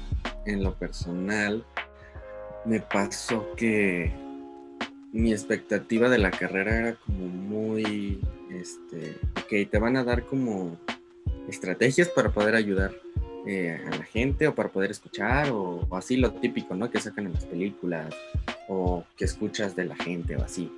en 0.47 0.65
lo 0.65 0.75
personal 0.75 1.65
me 2.65 2.81
pasó 2.81 3.47
que 3.57 4.13
mi 5.13 5.33
expectativa 5.33 6.09
de 6.09 6.19
la 6.19 6.31
carrera 6.31 6.79
era 6.79 6.95
como 6.95 7.27
muy, 7.27 8.21
este, 8.51 9.17
que 9.49 9.67
te 9.67 9.79
van 9.79 9.97
a 9.97 10.05
dar 10.05 10.25
como 10.25 10.77
estrategias 11.51 12.09
para 12.09 12.31
poder 12.31 12.55
ayudar 12.55 12.93
eh, 13.47 13.79
a 13.87 13.91
la 13.97 14.05
gente 14.05 14.49
o 14.49 14.55
para 14.55 14.71
poder 14.71 14.91
escuchar 14.91 15.51
o, 15.51 15.87
o, 15.89 15.97
así 15.97 16.17
lo 16.17 16.33
típico, 16.33 16.75
¿no? 16.75 16.91
Que 16.91 17.01
sacan 17.01 17.27
en 17.27 17.35
las 17.35 17.45
películas 17.45 18.15
o 18.69 19.05
que 19.17 19.25
escuchas 19.25 19.75
de 19.77 19.85
la 19.85 19.97
gente 19.97 20.37
o 20.37 20.43
así. 20.43 20.71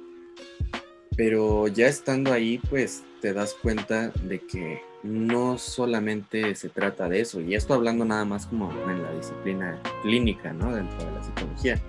Pero 1.16 1.68
ya 1.68 1.88
estando 1.88 2.32
ahí, 2.32 2.58
pues 2.70 3.02
te 3.20 3.32
das 3.32 3.54
cuenta 3.54 4.08
de 4.24 4.40
que 4.40 4.80
no 5.02 5.58
solamente 5.58 6.54
se 6.54 6.68
trata 6.68 7.08
de 7.08 7.20
eso, 7.20 7.40
y 7.40 7.54
esto 7.54 7.74
hablando 7.74 8.04
nada 8.04 8.24
más 8.24 8.46
como 8.46 8.70
en 8.88 9.02
la 9.02 9.12
disciplina 9.12 9.80
clínica, 10.02 10.52
¿no? 10.52 10.74
Dentro 10.74 10.98
de 10.98 11.12
la 11.12 11.22
psicología. 11.22 11.82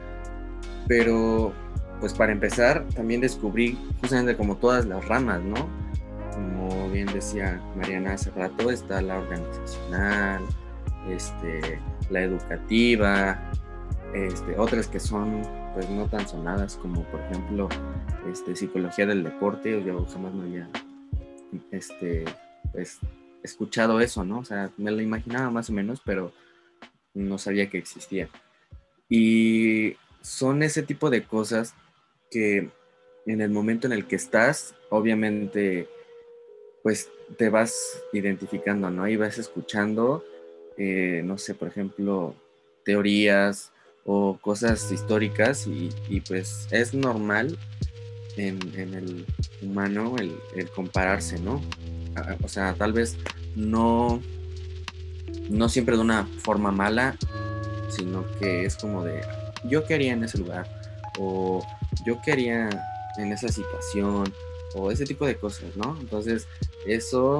Pero, 0.87 1.53
pues 1.99 2.13
para 2.13 2.31
empezar, 2.31 2.87
también 2.89 3.21
descubrí 3.21 3.77
justamente 4.01 4.35
como 4.35 4.57
todas 4.57 4.85
las 4.85 5.07
ramas, 5.07 5.41
¿no? 5.41 5.82
Bien 6.93 7.07
decía 7.07 7.59
Mariana 7.75 8.13
hace 8.13 8.29
rato, 8.29 8.69
está 8.69 9.01
la 9.01 9.17
organizacional, 9.17 10.43
este, 11.09 11.79
la 12.11 12.21
educativa, 12.21 13.51
este, 14.13 14.55
otras 14.59 14.87
que 14.87 14.99
son 14.99 15.41
pues 15.73 15.89
no 15.89 16.07
tan 16.07 16.27
sonadas 16.27 16.77
como 16.77 17.03
por 17.05 17.19
ejemplo 17.21 17.67
este, 18.31 18.55
psicología 18.55 19.07
del 19.07 19.23
deporte, 19.23 19.83
yo 19.83 20.05
jamás 20.05 20.35
me 20.35 20.43
había 20.43 20.69
este, 21.71 22.25
pues, 22.71 22.99
escuchado 23.41 23.99
eso, 23.99 24.23
¿no? 24.23 24.37
O 24.37 24.45
sea, 24.45 24.69
me 24.77 24.91
lo 24.91 25.01
imaginaba 25.01 25.49
más 25.49 25.71
o 25.71 25.73
menos, 25.73 25.99
pero 26.05 26.31
no 27.15 27.39
sabía 27.39 27.71
que 27.71 27.79
existía. 27.79 28.29
Y 29.09 29.95
son 30.21 30.61
ese 30.61 30.83
tipo 30.83 31.09
de 31.09 31.23
cosas 31.23 31.73
que 32.29 32.69
en 33.25 33.41
el 33.41 33.49
momento 33.49 33.87
en 33.87 33.93
el 33.93 34.05
que 34.05 34.15
estás, 34.15 34.75
obviamente, 34.91 35.89
pues 36.83 37.09
te 37.37 37.49
vas 37.49 38.03
identificando, 38.11 38.91
¿no? 38.91 39.07
Y 39.07 39.15
vas 39.15 39.37
escuchando, 39.37 40.23
eh, 40.77 41.21
no 41.23 41.37
sé, 41.37 41.55
por 41.55 41.69
ejemplo, 41.69 42.35
teorías 42.83 43.71
o 44.05 44.37
cosas 44.41 44.91
históricas 44.91 45.65
y, 45.65 46.19
pues 46.27 46.67
es 46.71 46.93
normal 46.93 47.57
en, 48.35 48.59
en 48.75 48.93
el 48.93 49.25
humano 49.61 50.15
el, 50.19 50.35
el, 50.55 50.69
compararse, 50.69 51.39
¿no? 51.39 51.61
O 52.43 52.47
sea, 52.49 52.73
tal 52.73 52.91
vez 52.91 53.17
no, 53.55 54.21
no 55.49 55.69
siempre 55.69 55.95
de 55.95 56.01
una 56.01 56.25
forma 56.39 56.71
mala, 56.71 57.15
sino 57.89 58.25
que 58.39 58.65
es 58.65 58.75
como 58.75 59.03
de, 59.03 59.21
yo 59.69 59.85
quería 59.85 60.13
en 60.13 60.23
ese 60.25 60.37
lugar, 60.37 60.67
o 61.17 61.65
yo 62.05 62.21
quería 62.21 62.69
en 63.17 63.31
esa 63.31 63.47
situación, 63.47 64.33
o 64.73 64.91
ese 64.91 65.05
tipo 65.05 65.25
de 65.25 65.37
cosas, 65.37 65.75
¿no? 65.75 65.97
Entonces, 65.99 66.47
eso 66.85 67.39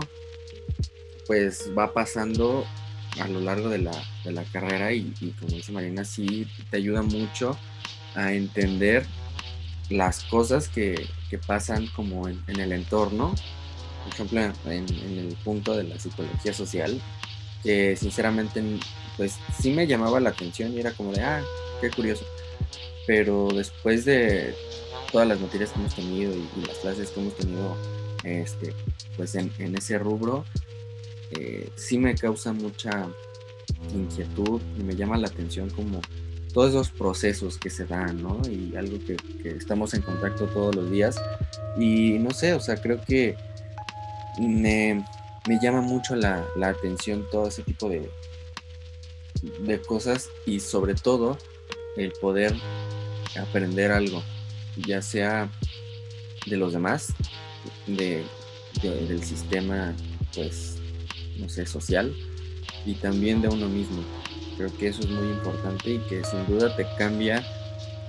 pues 1.26 1.72
va 1.78 1.94
pasando 1.94 2.66
a 3.20 3.28
lo 3.28 3.40
largo 3.40 3.70
de 3.70 3.80
la, 3.80 3.92
de 4.24 4.32
la 4.32 4.44
carrera 4.44 4.92
y, 4.92 5.14
como 5.40 5.52
dice 5.52 5.72
Marina, 5.72 6.04
sí 6.04 6.48
te 6.70 6.78
ayuda 6.78 7.02
mucho 7.02 7.58
a 8.16 8.34
entender 8.34 9.06
las 9.90 10.24
cosas 10.24 10.68
que, 10.68 11.08
que 11.30 11.38
pasan 11.38 11.88
como 11.96 12.28
en, 12.28 12.42
en, 12.48 12.60
el 12.60 12.72
entorno, 12.72 13.36
por 14.04 14.14
ejemplo, 14.14 14.42
en, 14.72 14.86
en, 14.90 15.18
el 15.20 15.36
punto 15.44 15.76
de 15.76 15.84
la 15.84 16.00
psicología 16.00 16.54
social, 16.54 17.00
que 17.62 17.96
sinceramente 17.96 18.62
pues 19.18 19.38
sí 19.62 19.72
me 19.72 19.88
llamaba 19.88 20.20
la 20.20 20.32
atención 20.32 20.74
y 20.74 20.80
era 20.80 20.92
como 20.92 21.12
de, 21.12 21.22
ah, 21.22 21.44
qué 21.82 21.90
curioso, 21.92 22.26
pero 23.06 23.50
después 23.54 24.06
de 24.06 24.56
todas 25.14 25.28
las 25.28 25.40
materias 25.40 25.72
que 25.72 25.80
hemos 25.80 25.96
tenido 25.96 26.34
y, 26.34 26.68
las 26.68 26.78
clases 26.80 27.12
que 27.12 27.22
hemos 27.22 27.38
tenido 27.38 27.78
este, 28.24 28.74
pues 29.16 29.36
en, 29.36 29.52
en 29.60 29.78
ese 29.78 30.00
rubro, 30.00 30.44
eh, 31.32 31.70
sí 31.76 31.98
me 31.98 32.16
causa 32.16 32.52
mucha 32.52 33.08
inquietud 33.94 34.60
y 34.78 34.84
me 34.84 34.96
llama 34.96 35.18
la 35.18 35.28
atención 35.28 35.70
como 35.70 36.02
todos 36.52 36.72
esos 36.72 36.90
procesos 36.90 37.58
que 37.58 37.70
se 37.70 37.86
dan, 37.86 38.22
¿no? 38.22 38.42
Y 38.50 38.76
algo 38.76 38.98
que, 39.06 39.16
que, 39.16 39.50
estamos 39.50 39.94
en 39.94 40.02
contacto 40.02 40.46
todos 40.48 40.76
los 40.76 40.90
días. 40.90 41.16
Y 41.78 42.18
no 42.20 42.32
sé, 42.32 42.54
o 42.54 42.60
sea, 42.60 42.78
creo 42.78 43.02
que 43.02 43.36
me, 44.40 45.06
me 45.48 45.60
llama 45.62 45.82
mucho 45.82 46.16
la, 46.16 46.46
la, 46.56 46.70
atención 46.70 47.26
todo 47.32 47.48
ese 47.48 47.64
tipo 47.64 47.88
de, 47.88 48.10
de 49.60 49.82
cosas 49.82 50.30
y 50.46 50.60
sobre 50.60 50.96
todo 50.96 51.38
el 51.98 52.12
poder 52.14 52.56
aprender 53.40 53.92
algo, 53.92 54.24
ya 54.78 55.02
sea 55.02 55.50
de 56.46 56.58
los 56.58 56.74
demás, 56.74 57.14
de, 57.88 58.24
de, 58.82 59.08
del 59.08 59.24
sistema, 59.24 59.94
pues, 60.34 60.78
no 61.38 61.50
sé, 61.50 61.66
social 61.66 62.14
y 62.86 62.96
también 62.96 63.42
de 63.42 63.48
uno 63.48 63.68
mismo. 63.70 64.04
Creo 64.58 64.76
que 64.78 64.88
eso 64.88 65.02
es 65.02 65.10
muy 65.10 65.28
importante 65.30 65.92
y 65.92 66.00
que 66.10 66.24
sin 66.24 66.46
duda 66.48 66.76
te 66.76 66.86
cambia, 66.98 67.44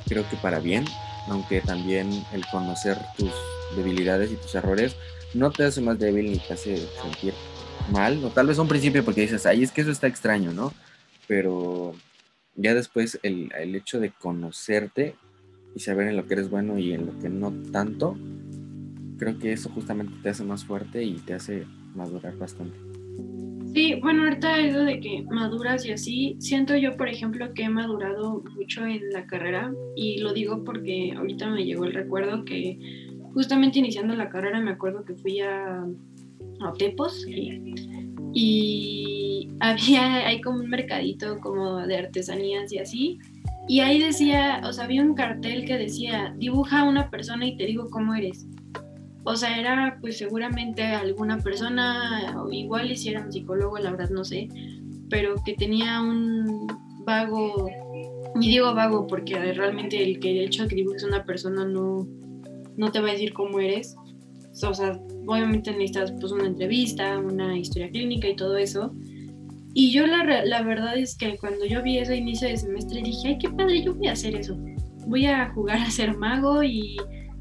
creo 0.06 0.28
que 0.28 0.36
para 0.36 0.58
bien, 0.58 0.84
aunque 1.28 1.60
también 1.60 2.24
el 2.32 2.44
conocer 2.46 2.98
tus 3.16 3.30
debilidades 3.76 4.30
y 4.30 4.36
tus 4.36 4.54
errores 4.54 4.96
no 5.32 5.50
te 5.50 5.64
hace 5.64 5.80
más 5.80 5.98
débil 5.98 6.30
ni 6.30 6.38
te 6.38 6.52
hace 6.52 6.76
sentir 7.00 7.34
mal, 7.90 8.22
o 8.24 8.30
tal 8.30 8.46
vez 8.46 8.58
a 8.58 8.62
un 8.62 8.68
principio 8.68 9.04
porque 9.04 9.22
dices, 9.22 9.46
ay, 9.46 9.62
es 9.62 9.72
que 9.72 9.80
eso 9.80 9.90
está 9.90 10.06
extraño, 10.06 10.52
¿no? 10.52 10.72
Pero 11.26 11.94
ya 12.54 12.74
después 12.74 13.18
el, 13.22 13.52
el 13.58 13.74
hecho 13.74 14.00
de 14.00 14.10
conocerte 14.10 15.16
y 15.74 15.80
saber 15.80 16.08
en 16.08 16.16
lo 16.16 16.26
que 16.26 16.34
eres 16.34 16.50
bueno 16.50 16.78
y 16.78 16.92
en 16.92 17.06
lo 17.06 17.18
que 17.18 17.28
no 17.28 17.52
tanto, 17.72 18.16
creo 19.18 19.38
que 19.38 19.52
eso 19.52 19.68
justamente 19.70 20.14
te 20.22 20.28
hace 20.28 20.44
más 20.44 20.64
fuerte 20.64 21.02
y 21.02 21.14
te 21.14 21.34
hace 21.34 21.66
madurar 21.94 22.36
bastante. 22.36 22.76
Sí, 23.74 23.98
bueno, 24.00 24.22
ahorita 24.22 24.60
eso 24.60 24.84
de 24.84 25.00
que 25.00 25.24
maduras 25.28 25.84
y 25.84 25.90
así, 25.90 26.36
siento 26.38 26.76
yo, 26.76 26.96
por 26.96 27.08
ejemplo, 27.08 27.52
que 27.54 27.64
he 27.64 27.68
madurado 27.68 28.44
mucho 28.54 28.86
en 28.86 29.10
la 29.10 29.26
carrera 29.26 29.72
y 29.96 30.18
lo 30.18 30.32
digo 30.32 30.62
porque 30.62 31.12
ahorita 31.16 31.50
me 31.50 31.64
llegó 31.64 31.84
el 31.84 31.92
recuerdo 31.92 32.44
que 32.44 32.78
justamente 33.32 33.80
iniciando 33.80 34.14
la 34.14 34.28
carrera 34.28 34.60
me 34.60 34.70
acuerdo 34.70 35.04
que 35.04 35.14
fui 35.14 35.40
a, 35.40 35.84
a 36.60 36.72
Tepos 36.78 37.26
y, 37.26 37.74
y 38.32 39.48
había, 39.60 40.28
hay 40.28 40.40
como 40.40 40.60
un 40.60 40.70
mercadito 40.70 41.40
como 41.40 41.84
de 41.84 41.96
artesanías 41.96 42.72
y 42.72 42.78
así 42.78 43.18
y 43.66 43.80
ahí 43.80 43.98
decía, 43.98 44.60
o 44.64 44.72
sea, 44.72 44.84
había 44.84 45.02
un 45.02 45.14
cartel 45.14 45.64
que 45.64 45.78
decía, 45.78 46.34
dibuja 46.36 46.80
a 46.80 46.84
una 46.84 47.10
persona 47.10 47.46
y 47.46 47.56
te 47.56 47.64
digo 47.66 47.88
cómo 47.90 48.14
eres. 48.14 48.46
O 49.24 49.36
sea, 49.36 49.58
era 49.58 49.98
pues 50.00 50.18
seguramente 50.18 50.82
alguna 50.82 51.38
persona, 51.38 52.34
o 52.42 52.52
igual 52.52 52.94
si 52.96 53.08
era 53.08 53.24
un 53.24 53.32
psicólogo, 53.32 53.78
la 53.78 53.90
verdad 53.90 54.10
no 54.10 54.22
sé, 54.22 54.48
pero 55.08 55.34
que 55.44 55.54
tenía 55.54 56.02
un 56.02 56.66
vago, 57.06 57.70
y 58.38 58.48
digo 58.48 58.74
vago 58.74 59.06
porque 59.06 59.34
realmente 59.54 60.02
el 60.02 60.20
que 60.20 60.32
el 60.32 60.44
hecho 60.44 60.64
de 60.64 60.68
que 60.68 60.76
dibujes 60.76 61.04
una 61.04 61.24
persona 61.24 61.64
no, 61.64 62.06
no 62.76 62.92
te 62.92 63.00
va 63.00 63.08
a 63.08 63.12
decir 63.12 63.32
cómo 63.32 63.60
eres. 63.60 63.96
O 64.62 64.74
sea, 64.74 65.00
obviamente 65.26 65.72
necesitas 65.72 66.12
pues 66.12 66.30
una 66.32 66.46
entrevista, 66.46 67.18
una 67.18 67.56
historia 67.58 67.90
clínica 67.90 68.28
y 68.28 68.36
todo 68.36 68.56
eso. 68.58 68.94
Y 69.74 69.90
yo 69.90 70.06
la, 70.06 70.24
la 70.44 70.62
verdad 70.62 70.96
es 70.96 71.16
que 71.16 71.36
cuando 71.36 71.66
yo 71.66 71.82
vi 71.82 71.98
ese 71.98 72.16
inicio 72.16 72.48
de 72.48 72.56
semestre 72.56 73.02
dije, 73.02 73.28
ay, 73.28 73.38
qué 73.38 73.50
padre, 73.50 73.82
yo 73.82 73.94
voy 73.94 74.06
a 74.06 74.12
hacer 74.12 74.36
eso. 74.36 74.56
Voy 75.06 75.26
a 75.26 75.50
jugar 75.50 75.78
a 75.78 75.90
ser 75.90 76.16
mago 76.16 76.62
y 76.62 76.96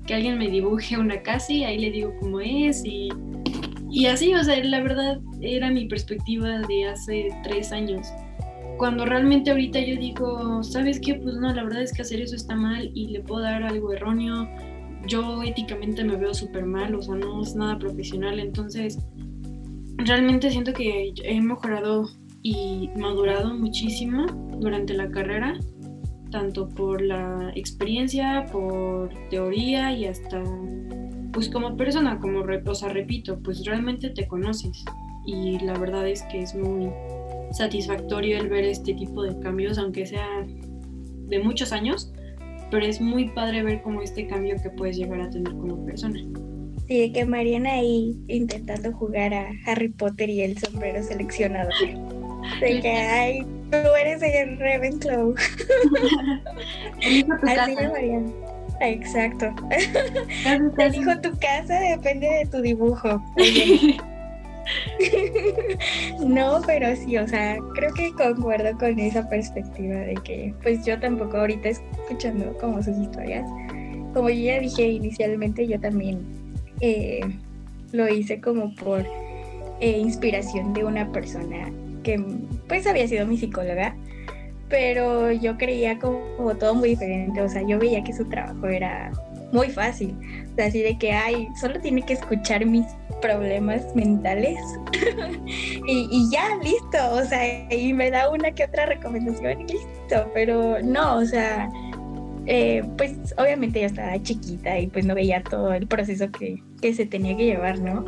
que 0.08 0.16
alguien 0.16 0.38
me 0.40 0.50
dibuje 0.50 0.98
una 0.98 1.22
casa 1.22 1.54
y 1.54 1.64
ahí 1.64 1.78
le 1.80 1.92
digo 1.92 2.14
cómo 2.20 2.40
es 2.40 2.84
y, 2.84 3.10
y 3.90 4.08
así, 4.08 4.34
o 4.34 4.44
sea, 4.44 4.62
la 4.64 4.82
verdad 4.82 5.22
era 5.42 5.70
mi 5.70 5.86
perspectiva 5.86 6.60
de 6.68 6.86
hace 6.86 7.30
tres 7.44 7.72
años. 7.72 8.08
cuando 8.78 9.06
realmente 9.06 9.52
ahorita 9.52 9.80
yo 9.80 9.96
digo, 9.96 10.64
¿sabes 10.64 11.00
qué? 11.00 11.16
Pues 11.16 11.36
no, 11.36 11.54
la 11.54 11.64
verdad 11.64 11.84
es 11.84 11.94
que 11.94 12.02
hacer 12.02 12.20
eso 12.20 12.36
está 12.36 12.56
mal 12.56 12.92
y 12.94 13.08
le 13.10 13.22
puedo 13.22 13.44
dar 13.44 13.64
algo 13.64 13.94
erróneo. 13.94 14.50
Yo 15.08 15.44
éticamente 15.44 16.04
me 16.04 16.16
veo 16.16 16.34
súper 16.34 16.66
mal, 16.66 16.96
o 16.96 17.02
sea, 17.02 17.16
no 17.16 17.42
es 17.42 17.56
nada 17.56 17.78
profesional. 17.78 18.40
Entonces, 18.40 18.98
realmente 19.98 20.50
siento 20.50 20.74
que 20.74 21.14
he 21.24 21.42
mejorado 21.42 22.10
y 22.44 22.90
madurado 22.98 23.54
muchísimo 23.54 24.26
durante 24.60 24.94
la 24.94 25.10
carrera, 25.10 25.58
tanto 26.30 26.68
por 26.68 27.02
la 27.02 27.52
experiencia, 27.56 28.46
por 28.52 29.10
teoría 29.30 29.94
y 29.94 30.06
hasta, 30.06 30.44
pues 31.32 31.50
como 31.50 31.78
persona, 31.78 32.20
como, 32.20 32.42
o 32.42 32.76
sea, 32.76 32.90
repito, 32.90 33.40
pues 33.40 33.66
realmente 33.66 34.10
te 34.10 34.28
conoces. 34.28 34.84
Y 35.26 35.58
la 35.60 35.80
verdad 35.80 36.08
es 36.08 36.22
que 36.24 36.42
es 36.42 36.54
muy 36.54 36.92
satisfactorio 37.52 38.38
el 38.38 38.50
ver 38.50 38.66
este 38.66 38.94
tipo 38.94 39.24
de 39.24 39.40
cambios, 39.40 39.78
aunque 39.78 40.06
sea 40.06 40.28
de 40.46 41.40
muchos 41.40 41.72
años, 41.72 42.12
pero 42.70 42.86
es 42.86 43.00
muy 43.00 43.30
padre 43.30 43.64
ver 43.64 43.82
como 43.82 44.02
este 44.02 44.28
cambio 44.28 44.56
que 44.62 44.70
puedes 44.70 44.98
llegar 44.98 45.22
a 45.22 45.30
tener 45.30 45.54
como 45.54 45.86
persona. 45.86 46.20
Sí, 46.88 47.12
que 47.14 47.26
Mariana 47.26 47.74
ahí 47.74 48.18
intentando 48.28 48.92
jugar 48.92 49.34
a 49.34 49.52
Harry 49.66 49.90
Potter 49.90 50.30
y 50.30 50.42
el 50.42 50.58
sombrero 50.58 51.02
seleccionado. 51.02 51.70
De 52.60 52.80
que, 52.82 52.90
ay, 52.90 53.46
tú 53.72 53.78
eres 54.00 54.22
el 54.22 54.60
Ravenclaw. 54.60 55.34
Así 57.02 57.76
Mariana. 57.76 58.32
Exacto. 58.82 59.54
Elijo 60.78 61.22
tu 61.22 61.32
casa, 61.40 61.80
depende 61.80 62.28
de 62.28 62.46
tu 62.46 62.62
dibujo. 62.62 63.22
No, 66.26 66.62
pero 66.66 66.96
sí, 66.96 67.18
o 67.18 67.28
sea, 67.28 67.58
creo 67.76 67.94
que 67.94 68.14
concuerdo 68.14 68.78
con 68.78 68.98
esa 68.98 69.28
perspectiva 69.28 69.96
de 69.96 70.14
que, 70.24 70.54
pues 70.64 70.86
yo 70.86 70.98
tampoco 71.00 71.36
ahorita 71.38 71.70
escuchando 71.70 72.58
como 72.60 72.82
sus 72.82 72.98
historias, 72.98 73.46
como 74.14 74.30
yo 74.30 74.46
ya 74.46 74.60
dije 74.60 74.88
inicialmente, 74.88 75.68
yo 75.68 75.78
también 75.82 76.22
eh, 76.80 77.20
lo 77.92 78.08
hice 78.08 78.40
como 78.40 78.74
por 78.76 79.06
eh, 79.82 79.98
inspiración 79.98 80.74
de 80.74 80.86
una 80.86 81.12
persona 81.12 81.70
que 82.04 82.24
pues 82.68 82.86
había 82.86 83.08
sido 83.08 83.26
mi 83.26 83.38
psicóloga, 83.38 83.96
pero 84.70 85.32
yo 85.32 85.58
creía 85.58 86.00
como, 86.00 86.56
todo 86.56 86.76
muy 86.76 86.90
diferente, 86.90 87.42
o 87.42 87.50
sea, 87.50 87.62
yo 87.62 87.80
veía 87.80 88.04
que 88.04 88.14
su 88.14 88.26
trabajo 88.26 88.68
era 88.68 89.12
muy 89.52 89.70
fácil, 89.70 90.16
o 90.52 90.56
sea, 90.56 90.66
así 90.66 90.82
de 90.82 90.98
que, 90.98 91.12
ay, 91.12 91.48
solo 91.60 91.80
tiene 91.80 92.02
que 92.02 92.14
escuchar 92.14 92.66
mis 92.66 92.86
problemas 93.22 93.84
mentales 93.96 94.60
y, 95.88 96.30
ya, 96.32 96.58
listo, 96.64 96.98
o 97.12 97.24
sea, 97.24 97.72
y 97.72 97.94
me 97.94 98.10
da 98.10 98.30
una 98.30 98.52
que 98.52 98.64
otra 98.66 98.88
recomendación 98.88 99.62
y 99.62 99.74
listo, 99.74 100.32
pero 100.34 100.82
no, 100.82 101.18
o 101.18 101.26
sea, 101.26 101.70
eh, 102.46 102.84
pues 102.98 103.16
obviamente 103.38 103.80
yo 103.80 103.86
estaba 103.86 104.22
chiquita 104.22 104.80
y 104.80 104.88
pues 104.88 105.06
no 105.06 105.16
veía 105.16 105.42
todo 105.44 105.72
el 105.74 105.88
proceso 105.88 106.30
que, 106.32 106.62
que 106.82 106.94
se 106.94 107.06
tenía 107.06 107.38
que 107.38 107.46
llevar, 107.46 107.80
¿no? 107.80 108.06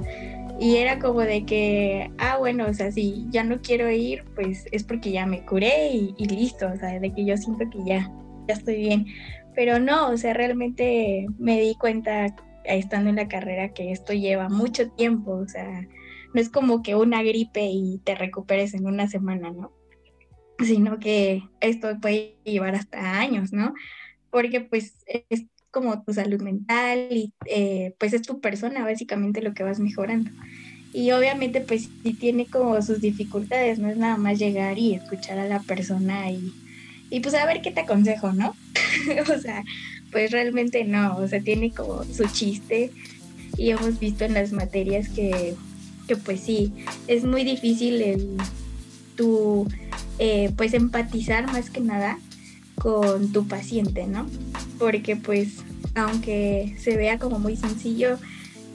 Y 0.59 0.77
era 0.77 0.99
como 0.99 1.21
de 1.21 1.45
que, 1.45 2.11
ah, 2.17 2.37
bueno, 2.37 2.67
o 2.67 2.73
sea, 2.73 2.91
si 2.91 3.25
ya 3.29 3.43
no 3.43 3.61
quiero 3.61 3.89
ir, 3.91 4.23
pues 4.35 4.65
es 4.71 4.83
porque 4.83 5.11
ya 5.11 5.25
me 5.25 5.45
curé 5.45 5.91
y, 5.91 6.13
listo, 6.27 6.67
o 6.73 6.77
sea, 6.77 6.99
de 6.99 7.13
que 7.13 7.25
yo 7.25 7.35
siento 7.35 7.69
que 7.69 7.79
ya, 7.85 8.09
ya 8.47 8.53
estoy 8.53 8.77
bien. 8.77 9.05
Pero 9.53 9.79
no, 9.79 10.09
o 10.09 10.17
sea, 10.17 10.33
realmente 10.33 11.27
me 11.37 11.59
di 11.59 11.75
cuenta 11.75 12.33
estando 12.63 13.09
en 13.09 13.17
la 13.17 13.27
carrera 13.27 13.73
que 13.73 13.91
esto 13.91 14.13
lleva 14.13 14.49
mucho 14.49 14.89
tiempo, 14.91 15.31
o 15.31 15.47
sea, 15.47 15.87
no 16.33 16.41
es 16.41 16.49
como 16.49 16.81
que 16.81 16.95
una 16.95 17.21
gripe 17.21 17.65
y 17.65 17.99
te 18.03 18.15
recuperes 18.15 18.73
en 18.73 18.87
una 18.87 19.07
semana, 19.07 19.51
¿no? 19.51 19.71
Sino 20.59 20.99
que 20.99 21.43
esto 21.59 21.99
puede 22.01 22.37
llevar 22.43 22.75
hasta 22.75 23.19
años, 23.19 23.51
¿no? 23.53 23.73
Porque 24.31 24.61
pues 24.61 25.05
es 25.29 25.45
como 25.75 26.01
tu 26.01 26.13
salud 26.13 26.41
mental 26.41 27.09
y 27.11 27.33
eh, 27.47 27.93
pues 27.99 28.13
es 28.13 28.21
tu 28.21 28.39
persona 28.39 28.85
básicamente 28.85 29.41
lo 29.41 29.53
que 29.53 29.63
vas 29.63 29.77
mejorando. 29.77 30.31
Y 30.93 31.11
obviamente 31.11 31.59
pues 31.59 31.89
sí 32.01 32.13
tiene 32.13 32.45
como 32.45 32.81
sus 32.81 33.01
dificultades, 33.01 33.77
no 33.77 33.89
es 33.89 33.97
nada 33.97 34.15
más 34.15 34.39
llegar 34.39 34.79
y 34.79 34.93
escuchar 34.93 35.37
a 35.37 35.49
la 35.49 35.59
persona 35.59 36.31
y, 36.31 36.53
y 37.09 37.19
pues 37.19 37.35
a 37.35 37.45
ver 37.45 37.61
qué 37.61 37.71
te 37.71 37.81
aconsejo, 37.81 38.31
¿no? 38.31 38.55
o 39.35 39.37
sea, 39.37 39.65
pues 40.13 40.31
realmente 40.31 40.85
no, 40.85 41.17
o 41.17 41.27
sea, 41.27 41.41
tiene 41.41 41.71
como 41.71 42.05
su 42.05 42.23
chiste 42.31 42.91
y 43.57 43.71
hemos 43.71 43.99
visto 43.99 44.23
en 44.23 44.33
las 44.33 44.53
materias 44.53 45.09
que, 45.09 45.55
que 46.07 46.15
pues 46.15 46.39
sí, 46.39 46.71
es 47.07 47.25
muy 47.25 47.43
difícil 47.43 48.01
el 48.01 48.37
tu, 49.17 49.67
eh, 50.19 50.53
pues 50.55 50.73
empatizar 50.73 51.51
más 51.51 51.69
que 51.69 51.81
nada 51.81 52.17
con 52.75 53.31
tu 53.31 53.47
paciente, 53.47 54.07
¿no? 54.07 54.27
Porque 54.77 55.15
pues 55.15 55.63
aunque 55.95 56.75
se 56.79 56.97
vea 56.97 57.17
como 57.17 57.39
muy 57.39 57.55
sencillo, 57.55 58.17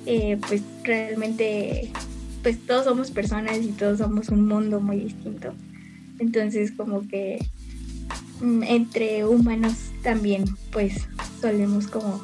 eh, 0.07 0.39
pues 0.49 0.63
realmente 0.83 1.91
pues 2.43 2.59
todos 2.67 2.85
somos 2.85 3.11
personas 3.11 3.59
y 3.59 3.69
todos 3.69 3.99
somos 3.99 4.31
un 4.31 4.49
mundo 4.49 4.81
muy 4.81 4.99
distinto. 5.01 5.53
Entonces 6.19 6.73
como 6.73 7.07
que 7.07 7.45
mm, 8.41 8.63
entre 8.63 9.27
humanos 9.27 9.75
también 10.03 10.45
pues 10.73 11.07
solemos 11.41 11.87
como 11.87 12.23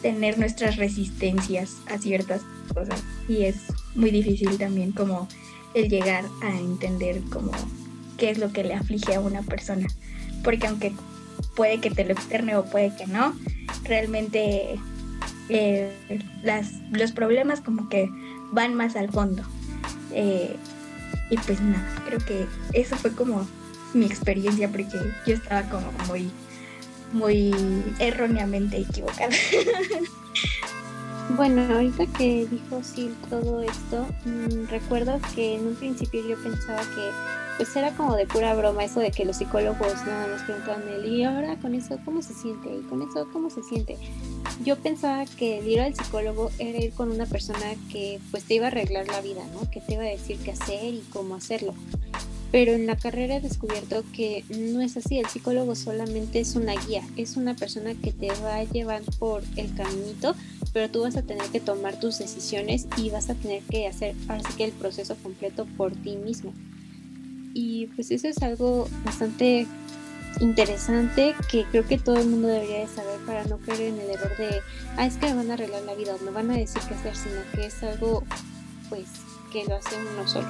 tener 0.00 0.38
nuestras 0.38 0.76
resistencias 0.76 1.76
a 1.90 1.98
ciertas 1.98 2.42
cosas 2.74 3.02
y 3.28 3.42
es 3.42 3.56
muy 3.94 4.10
difícil 4.10 4.56
también 4.58 4.92
como 4.92 5.28
el 5.74 5.88
llegar 5.88 6.24
a 6.42 6.58
entender 6.58 7.20
como 7.30 7.52
qué 8.16 8.30
es 8.30 8.38
lo 8.38 8.52
que 8.52 8.64
le 8.64 8.74
aflige 8.74 9.14
a 9.14 9.20
una 9.20 9.42
persona 9.42 9.86
porque 10.42 10.66
aunque 10.66 10.92
puede 11.54 11.80
que 11.80 11.90
te 11.90 12.04
lo 12.04 12.12
externe 12.12 12.56
o 12.56 12.64
puede 12.64 12.94
que 12.96 13.06
no 13.06 13.34
realmente 13.84 14.78
eh, 15.48 15.92
los 16.92 17.12
problemas 17.12 17.60
como 17.60 17.88
que 17.88 18.08
van 18.52 18.74
más 18.74 18.96
al 18.96 19.10
fondo 19.10 19.42
eh, 20.12 20.56
y 21.30 21.36
pues 21.38 21.60
nada 21.60 22.02
creo 22.06 22.18
que 22.20 22.46
eso 22.72 22.96
fue 22.96 23.12
como 23.12 23.46
mi 23.94 24.06
experiencia 24.06 24.68
porque 24.70 24.98
yo 25.26 25.34
estaba 25.34 25.62
como 25.68 25.90
muy 26.08 26.30
muy 27.12 27.54
erróneamente 27.98 28.78
equivocada. 28.78 29.28
Bueno, 31.36 31.62
ahorita 31.72 32.06
que 32.18 32.46
dijo 32.50 32.82
Sil 32.82 33.14
todo 33.30 33.62
esto, 33.62 34.06
mmm, 34.24 34.66
recuerdo 34.68 35.18
que 35.34 35.54
en 35.54 35.68
un 35.68 35.74
principio 35.76 36.20
yo 36.28 36.42
pensaba 36.42 36.80
que 36.80 37.10
pues 37.62 37.76
era 37.76 37.92
como 37.92 38.16
de 38.16 38.26
pura 38.26 38.56
broma 38.56 38.82
eso 38.82 38.98
de 38.98 39.12
que 39.12 39.24
los 39.24 39.36
psicólogos 39.36 39.94
nada 40.04 40.26
más 40.26 40.42
preguntaban 40.42 40.82
él 40.88 41.06
y 41.06 41.22
ahora 41.22 41.54
con 41.60 41.76
eso 41.76 41.96
cómo 42.04 42.20
se 42.20 42.34
siente 42.34 42.68
y 42.74 42.80
con 42.88 43.02
eso 43.02 43.28
cómo 43.32 43.50
se 43.50 43.62
siente. 43.62 43.96
Yo 44.64 44.74
pensaba 44.74 45.24
que 45.26 45.60
el 45.60 45.68
ir 45.68 45.80
al 45.80 45.94
psicólogo 45.94 46.50
era 46.58 46.80
ir 46.80 46.92
con 46.92 47.12
una 47.12 47.24
persona 47.24 47.76
que 47.88 48.18
pues 48.32 48.42
te 48.42 48.54
iba 48.54 48.64
a 48.64 48.68
arreglar 48.68 49.06
la 49.06 49.20
vida, 49.20 49.42
¿no? 49.54 49.70
Que 49.70 49.80
te 49.80 49.94
iba 49.94 50.02
a 50.02 50.06
decir 50.06 50.38
qué 50.38 50.50
hacer 50.50 50.92
y 50.92 51.04
cómo 51.12 51.36
hacerlo 51.36 51.72
pero 52.50 52.72
en 52.72 52.86
la 52.86 52.96
carrera 52.96 53.36
he 53.36 53.40
descubierto 53.40 54.04
que 54.12 54.44
no 54.50 54.82
es 54.82 54.98
así, 54.98 55.18
el 55.18 55.26
psicólogo 55.26 55.74
solamente 55.74 56.38
es 56.38 56.54
una 56.54 56.74
guía, 56.74 57.02
es 57.16 57.38
una 57.38 57.54
persona 57.54 57.94
que 57.94 58.12
te 58.12 58.28
va 58.42 58.56
a 58.56 58.64
llevar 58.64 59.00
por 59.18 59.42
el 59.56 59.74
caminito, 59.74 60.36
pero 60.74 60.90
tú 60.90 61.00
vas 61.00 61.16
a 61.16 61.22
tener 61.22 61.46
que 61.46 61.60
tomar 61.60 61.98
tus 61.98 62.18
decisiones 62.18 62.86
y 62.98 63.08
vas 63.08 63.30
a 63.30 63.34
tener 63.34 63.62
que 63.62 63.86
hacer 63.86 64.14
ahora 64.28 64.42
que 64.54 64.64
el 64.64 64.72
proceso 64.72 65.16
completo 65.22 65.66
por 65.78 65.92
ti 65.92 66.16
mismo. 66.16 66.52
Y 67.54 67.86
pues 67.88 68.10
eso 68.10 68.28
es 68.28 68.42
algo 68.42 68.88
bastante 69.04 69.66
interesante 70.40 71.34
que 71.50 71.64
creo 71.70 71.86
que 71.86 71.98
todo 71.98 72.16
el 72.16 72.26
mundo 72.26 72.48
debería 72.48 72.80
de 72.80 72.88
saber 72.88 73.20
para 73.26 73.44
no 73.44 73.58
caer 73.58 73.82
en 73.82 74.00
el 74.00 74.10
error 74.10 74.36
de, 74.36 74.60
ah, 74.96 75.06
es 75.06 75.16
que 75.16 75.26
me 75.26 75.34
van 75.34 75.50
a 75.50 75.54
arreglar 75.54 75.82
la 75.82 75.94
vida 75.94 76.14
o 76.14 76.24
me 76.24 76.30
van 76.30 76.50
a 76.50 76.56
decir 76.56 76.80
qué 76.88 76.94
hacer, 76.94 77.14
sino 77.16 77.40
que 77.54 77.66
es 77.66 77.82
algo 77.82 78.24
pues 78.88 79.06
que 79.52 79.64
lo 79.64 79.76
hace 79.76 79.96
uno 79.96 80.26
solo. 80.26 80.46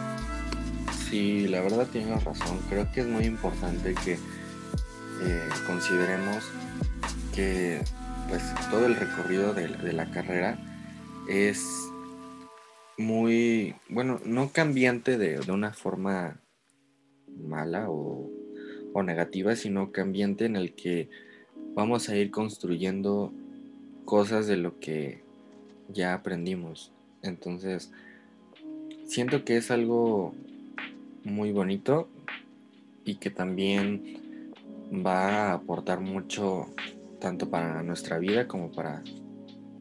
Sí, 1.08 1.48
la 1.48 1.60
verdad 1.60 1.86
tienes 1.92 2.24
razón. 2.24 2.58
Creo 2.68 2.90
que 2.92 3.00
es 3.00 3.06
muy 3.06 3.24
importante 3.24 3.94
que 4.04 4.12
eh, 4.12 5.48
consideremos 5.66 6.44
que 7.34 7.80
pues 8.28 8.42
todo 8.70 8.86
el 8.86 8.96
recorrido 8.96 9.52
de, 9.52 9.92
la 9.92 10.10
carrera 10.10 10.58
es 11.28 11.62
muy, 12.96 13.74
bueno, 13.88 14.20
no 14.24 14.50
cambiante 14.50 15.18
de, 15.18 15.38
una 15.50 15.72
forma 15.72 16.36
mala 17.40 17.90
o, 17.90 18.30
o, 18.92 19.02
negativa, 19.02 19.56
sino 19.56 19.92
cambiante 19.92 20.44
en 20.44 20.56
el 20.56 20.72
que 20.74 21.08
vamos 21.74 22.08
a 22.08 22.16
ir 22.16 22.30
construyendo 22.30 23.32
cosas 24.04 24.46
de 24.46 24.56
lo 24.56 24.78
que 24.78 25.22
ya 25.88 26.14
aprendimos. 26.14 26.92
Entonces, 27.22 27.90
siento 29.06 29.44
que 29.44 29.56
es 29.56 29.70
algo 29.70 30.34
muy 31.24 31.52
bonito 31.52 32.08
y 33.04 33.16
que 33.16 33.30
también 33.30 34.52
va 34.92 35.50
a 35.50 35.52
aportar 35.54 36.00
mucho 36.00 36.66
tanto 37.20 37.48
para 37.48 37.82
nuestra 37.82 38.18
vida 38.18 38.48
como 38.48 38.72
para 38.72 39.02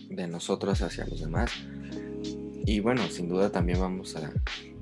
de 0.10 0.28
nosotros 0.28 0.82
hacia 0.82 1.06
los 1.06 1.22
demás. 1.22 1.52
Y 2.66 2.80
bueno, 2.80 3.02
sin 3.10 3.28
duda 3.28 3.52
también 3.52 3.80
vamos 3.80 4.16
a, 4.16 4.32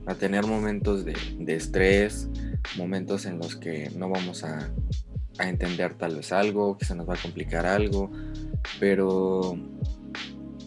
a 0.05 0.15
tener 0.15 0.45
momentos 0.45 1.05
de, 1.05 1.15
de, 1.37 1.55
estrés, 1.55 2.27
momentos 2.77 3.25
en 3.25 3.37
los 3.37 3.55
que 3.55 3.89
no 3.95 4.09
vamos 4.09 4.43
a, 4.43 4.71
a 5.39 5.49
entender 5.49 5.95
tal 5.95 6.15
vez 6.15 6.31
algo, 6.31 6.77
que 6.77 6.85
se 6.85 6.95
nos 6.95 7.09
va 7.09 7.15
a 7.15 7.21
complicar 7.21 7.65
algo, 7.65 8.11
pero 8.79 9.57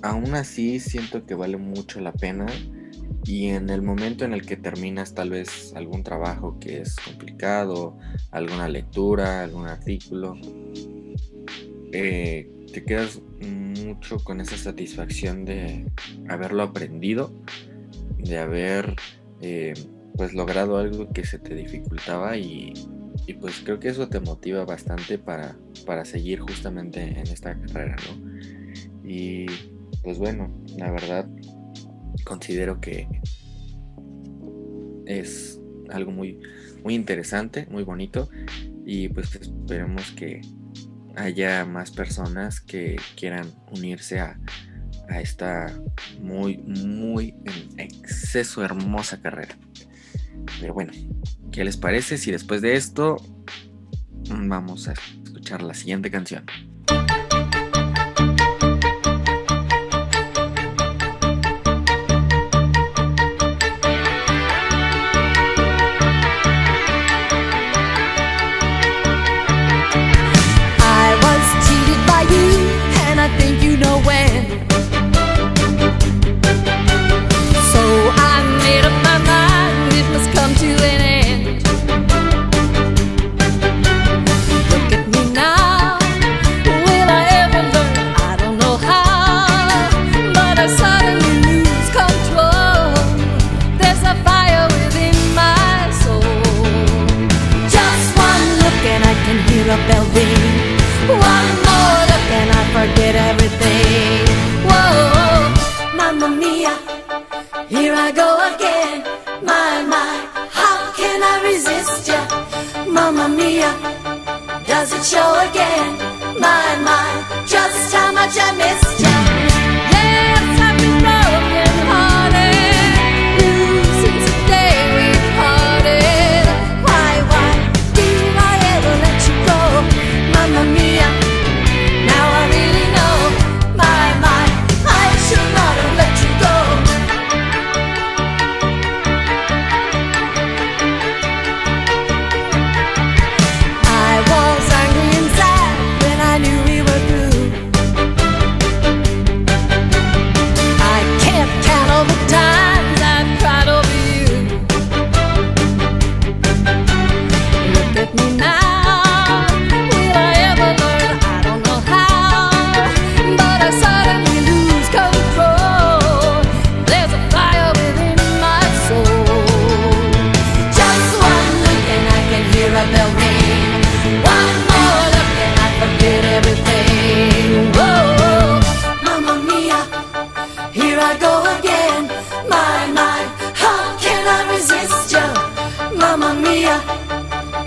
aún 0.02 0.35
así 0.35 0.81
siento 0.81 1.24
que 1.26 1.35
vale 1.35 1.57
mucho 1.57 2.00
la 2.00 2.12
pena 2.12 2.46
y 3.24 3.48
en 3.48 3.70
el 3.70 3.83
momento 3.83 4.24
en 4.24 4.33
el 4.33 4.44
que 4.44 4.57
terminas 4.57 5.14
tal 5.14 5.31
vez 5.31 5.72
algún 5.76 6.02
trabajo 6.02 6.59
que 6.59 6.81
es 6.81 6.96
complicado, 6.96 7.96
alguna 8.31 8.68
lectura, 8.68 9.44
algún 9.44 9.68
artículo, 9.68 10.37
eh, 11.92 12.50
te 12.72 12.85
quedas 12.85 13.20
mucho 13.40 14.18
con 14.18 14.40
esa 14.40 14.57
satisfacción 14.57 15.44
de 15.44 15.87
haberlo 16.28 16.62
aprendido, 16.62 17.33
de 18.18 18.38
haber 18.38 18.96
eh, 19.40 19.74
pues 20.16 20.35
logrado 20.35 20.77
algo 20.77 21.12
que 21.12 21.25
se 21.25 21.38
te 21.38 21.55
dificultaba 21.55 22.37
y, 22.37 22.75
y, 23.27 23.35
pues 23.35 23.61
creo 23.64 23.79
que 23.79 23.88
eso 23.88 24.09
te 24.09 24.20
motiva 24.20 24.64
bastante 24.64 25.18
para, 25.18 25.57
para 25.87 26.05
seguir 26.05 26.40
justamente 26.40 27.03
en 27.03 27.27
esta 27.27 27.59
carrera, 27.59 27.96
¿no? 28.09 29.09
Y 29.09 29.46
pues 30.03 30.18
bueno, 30.18 30.53
la 30.77 30.90
verdad 30.90 31.29
considero 32.25 32.81
que 32.81 33.09
es 35.07 35.61
algo 35.90 36.12
muy, 36.12 36.38
muy 36.83 36.94
interesante, 36.94 37.66
muy 37.70 37.85
bonito 37.85 38.29
y 38.85 39.09
pues 39.09 39.35
esperemos 39.35 40.11
que 40.12 40.40
haya 41.16 41.64
más 41.64 41.90
personas 41.90 42.61
que 42.61 42.96
quieran 43.16 43.53
unirse 43.70 44.20
a, 44.20 44.38
a 45.09 45.20
esta 45.20 45.66
muy, 46.20 46.59
muy 46.59 47.35
en 47.44 47.81
exceso 47.81 48.64
hermosa 48.64 49.20
carrera. 49.20 49.57
Pero 50.61 50.75
bueno, 50.75 50.92
¿qué 51.51 51.64
les 51.64 51.77
parece 51.77 52.18
si 52.18 52.31
después 52.31 52.62
de 52.62 52.77
esto 52.77 53.16
vamos 54.29 54.88
a 54.88 54.95
escuchar 55.25 55.62
la 55.62 55.75
siguiente 55.75 56.11
canción? 56.11 56.47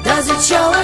Да 0.04 0.22
зачем? 0.22 0.75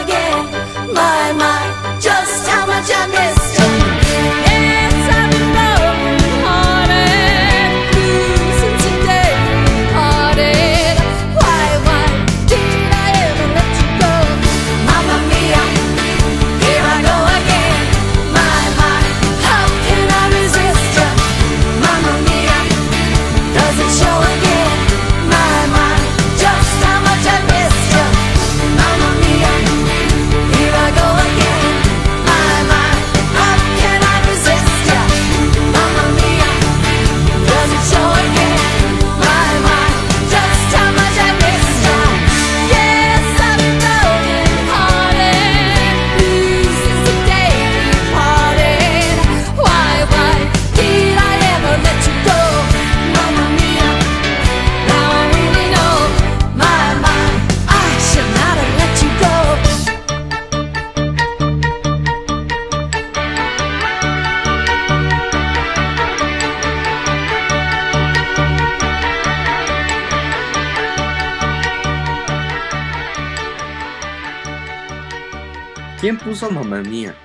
Puso 76.24 76.50
Mamma 76.50 76.82
Mía? 76.82 77.16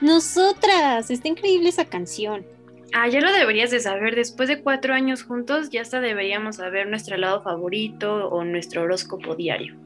Nosotras, 0.00 1.10
está 1.10 1.28
increíble 1.28 1.68
esa 1.68 1.84
canción. 1.84 2.44
Ah, 2.92 3.08
ya 3.08 3.20
lo 3.20 3.32
deberías 3.32 3.70
de 3.70 3.80
saber. 3.80 4.16
Después 4.16 4.48
de 4.48 4.62
cuatro 4.62 4.94
años 4.94 5.22
juntos, 5.22 5.70
ya 5.70 5.82
hasta 5.82 6.00
deberíamos 6.00 6.56
saber 6.56 6.88
nuestro 6.88 7.16
lado 7.16 7.42
favorito 7.42 8.28
o 8.28 8.44
nuestro 8.44 8.82
horóscopo 8.82 9.36
diario. 9.36 9.76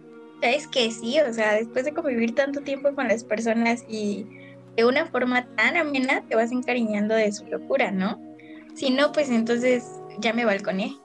Es 0.41 0.67
que 0.67 0.91
sí, 0.91 1.19
o 1.21 1.33
sea, 1.33 1.55
después 1.55 1.85
de 1.85 1.93
convivir 1.93 2.35
tanto 2.35 2.61
tiempo 2.61 2.95
con 2.95 3.09
las 3.09 3.25
personas 3.25 3.85
y 3.89 4.27
de 4.77 4.85
una 4.85 5.07
forma 5.07 5.47
tan 5.57 5.77
amena, 5.77 6.23
te 6.29 6.37
vas 6.37 6.53
encariñando 6.53 7.15
de 7.15 7.33
su 7.33 7.47
locura, 7.47 7.91
¿no? 7.91 8.21
Si 8.75 8.91
no, 8.91 9.13
pues 9.13 9.31
entonces 9.31 9.85
ya 10.19 10.33
me 10.33 10.45
balconé. 10.45 10.97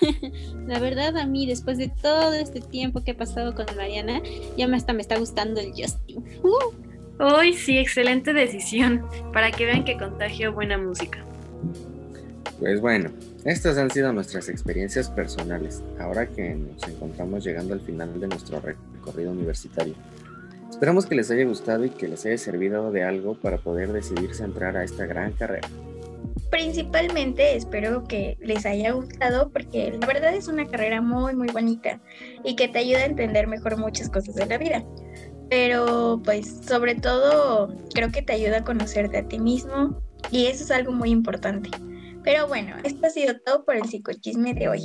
La 0.66 0.80
verdad, 0.80 1.16
a 1.16 1.26
mí, 1.26 1.46
después 1.46 1.78
de 1.78 1.88
todo 1.88 2.32
este 2.34 2.60
tiempo 2.60 3.02
que 3.02 3.12
he 3.12 3.14
pasado 3.14 3.54
con 3.54 3.66
Mariana, 3.76 4.20
ya 4.56 4.66
me 4.66 4.76
hasta 4.76 4.92
me 4.92 5.02
está 5.02 5.18
gustando 5.18 5.60
el 5.60 5.70
Justin. 5.70 6.24
Uh. 6.42 6.83
Uy, 7.18 7.54
sí, 7.54 7.78
excelente 7.78 8.32
decisión. 8.32 9.06
Para 9.32 9.50
que 9.50 9.66
vean 9.66 9.84
que 9.84 9.96
contagio 9.96 10.52
buena 10.52 10.78
música. 10.78 11.24
Pues 12.58 12.80
bueno, 12.80 13.10
estas 13.44 13.78
han 13.78 13.90
sido 13.90 14.12
nuestras 14.12 14.48
experiencias 14.48 15.10
personales, 15.10 15.82
ahora 15.98 16.26
que 16.26 16.54
nos 16.54 16.86
encontramos 16.88 17.44
llegando 17.44 17.74
al 17.74 17.80
final 17.80 18.18
de 18.18 18.28
nuestro 18.28 18.60
recorrido 18.60 19.32
universitario. 19.32 19.94
Esperamos 20.70 21.06
que 21.06 21.14
les 21.14 21.30
haya 21.30 21.44
gustado 21.44 21.84
y 21.84 21.90
que 21.90 22.08
les 22.08 22.24
haya 22.26 22.38
servido 22.38 22.90
de 22.90 23.04
algo 23.04 23.34
para 23.34 23.58
poder 23.58 23.92
decidirse 23.92 24.42
a 24.42 24.46
entrar 24.46 24.76
a 24.76 24.84
esta 24.84 25.06
gran 25.06 25.32
carrera. 25.32 25.68
Principalmente 26.50 27.56
espero 27.56 28.04
que 28.04 28.36
les 28.40 28.64
haya 28.64 28.92
gustado 28.92 29.50
porque 29.50 29.96
la 30.00 30.06
verdad 30.06 30.34
es 30.34 30.48
una 30.48 30.66
carrera 30.66 31.00
muy 31.00 31.34
muy 31.34 31.48
bonita 31.48 32.00
y 32.44 32.56
que 32.56 32.68
te 32.68 32.78
ayuda 32.78 33.00
a 33.00 33.06
entender 33.06 33.46
mejor 33.46 33.76
muchas 33.76 34.08
cosas 34.08 34.34
de 34.36 34.46
la 34.46 34.58
vida. 34.58 34.84
Pero 35.54 36.20
pues 36.24 36.62
sobre 36.66 36.96
todo 36.96 37.72
creo 37.94 38.10
que 38.10 38.22
te 38.22 38.32
ayuda 38.32 38.58
a 38.58 38.64
conocerte 38.64 39.18
a 39.18 39.28
ti 39.28 39.38
mismo 39.38 40.02
y 40.32 40.46
eso 40.46 40.64
es 40.64 40.70
algo 40.72 40.90
muy 40.90 41.10
importante. 41.10 41.70
Pero 42.24 42.48
bueno, 42.48 42.74
esto 42.82 43.06
ha 43.06 43.10
sido 43.10 43.36
todo 43.46 43.64
por 43.64 43.76
el 43.76 43.84
psicochisme 43.84 44.52
de 44.52 44.68
hoy. 44.68 44.80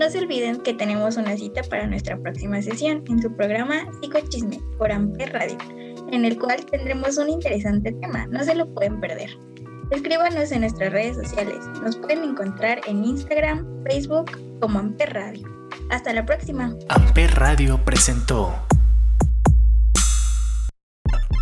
No 0.00 0.10
se 0.10 0.18
olviden 0.18 0.62
que 0.62 0.74
tenemos 0.74 1.16
una 1.16 1.36
cita 1.36 1.62
para 1.62 1.86
nuestra 1.86 2.18
próxima 2.18 2.60
sesión 2.60 3.04
en 3.08 3.22
su 3.22 3.32
programa 3.36 3.86
Psicochisme 4.00 4.58
por 4.78 4.90
Amper 4.90 5.32
Radio, 5.32 5.58
en 6.10 6.24
el 6.24 6.36
cual 6.36 6.66
tendremos 6.66 7.16
un 7.16 7.28
interesante 7.28 7.92
tema, 7.92 8.26
no 8.26 8.42
se 8.42 8.56
lo 8.56 8.68
pueden 8.74 9.00
perder. 9.00 9.30
Escríbanos 9.92 10.50
en 10.50 10.62
nuestras 10.62 10.92
redes 10.92 11.18
sociales, 11.18 11.64
nos 11.84 11.96
pueden 11.98 12.24
encontrar 12.24 12.80
en 12.88 13.04
Instagram, 13.04 13.64
Facebook 13.88 14.28
como 14.60 14.80
Amper 14.80 15.14
Radio. 15.14 15.48
Hasta 15.90 16.12
la 16.12 16.26
próxima. 16.26 16.74
Amper 16.88 17.30
Radio 17.36 17.80
presentó 17.84 18.52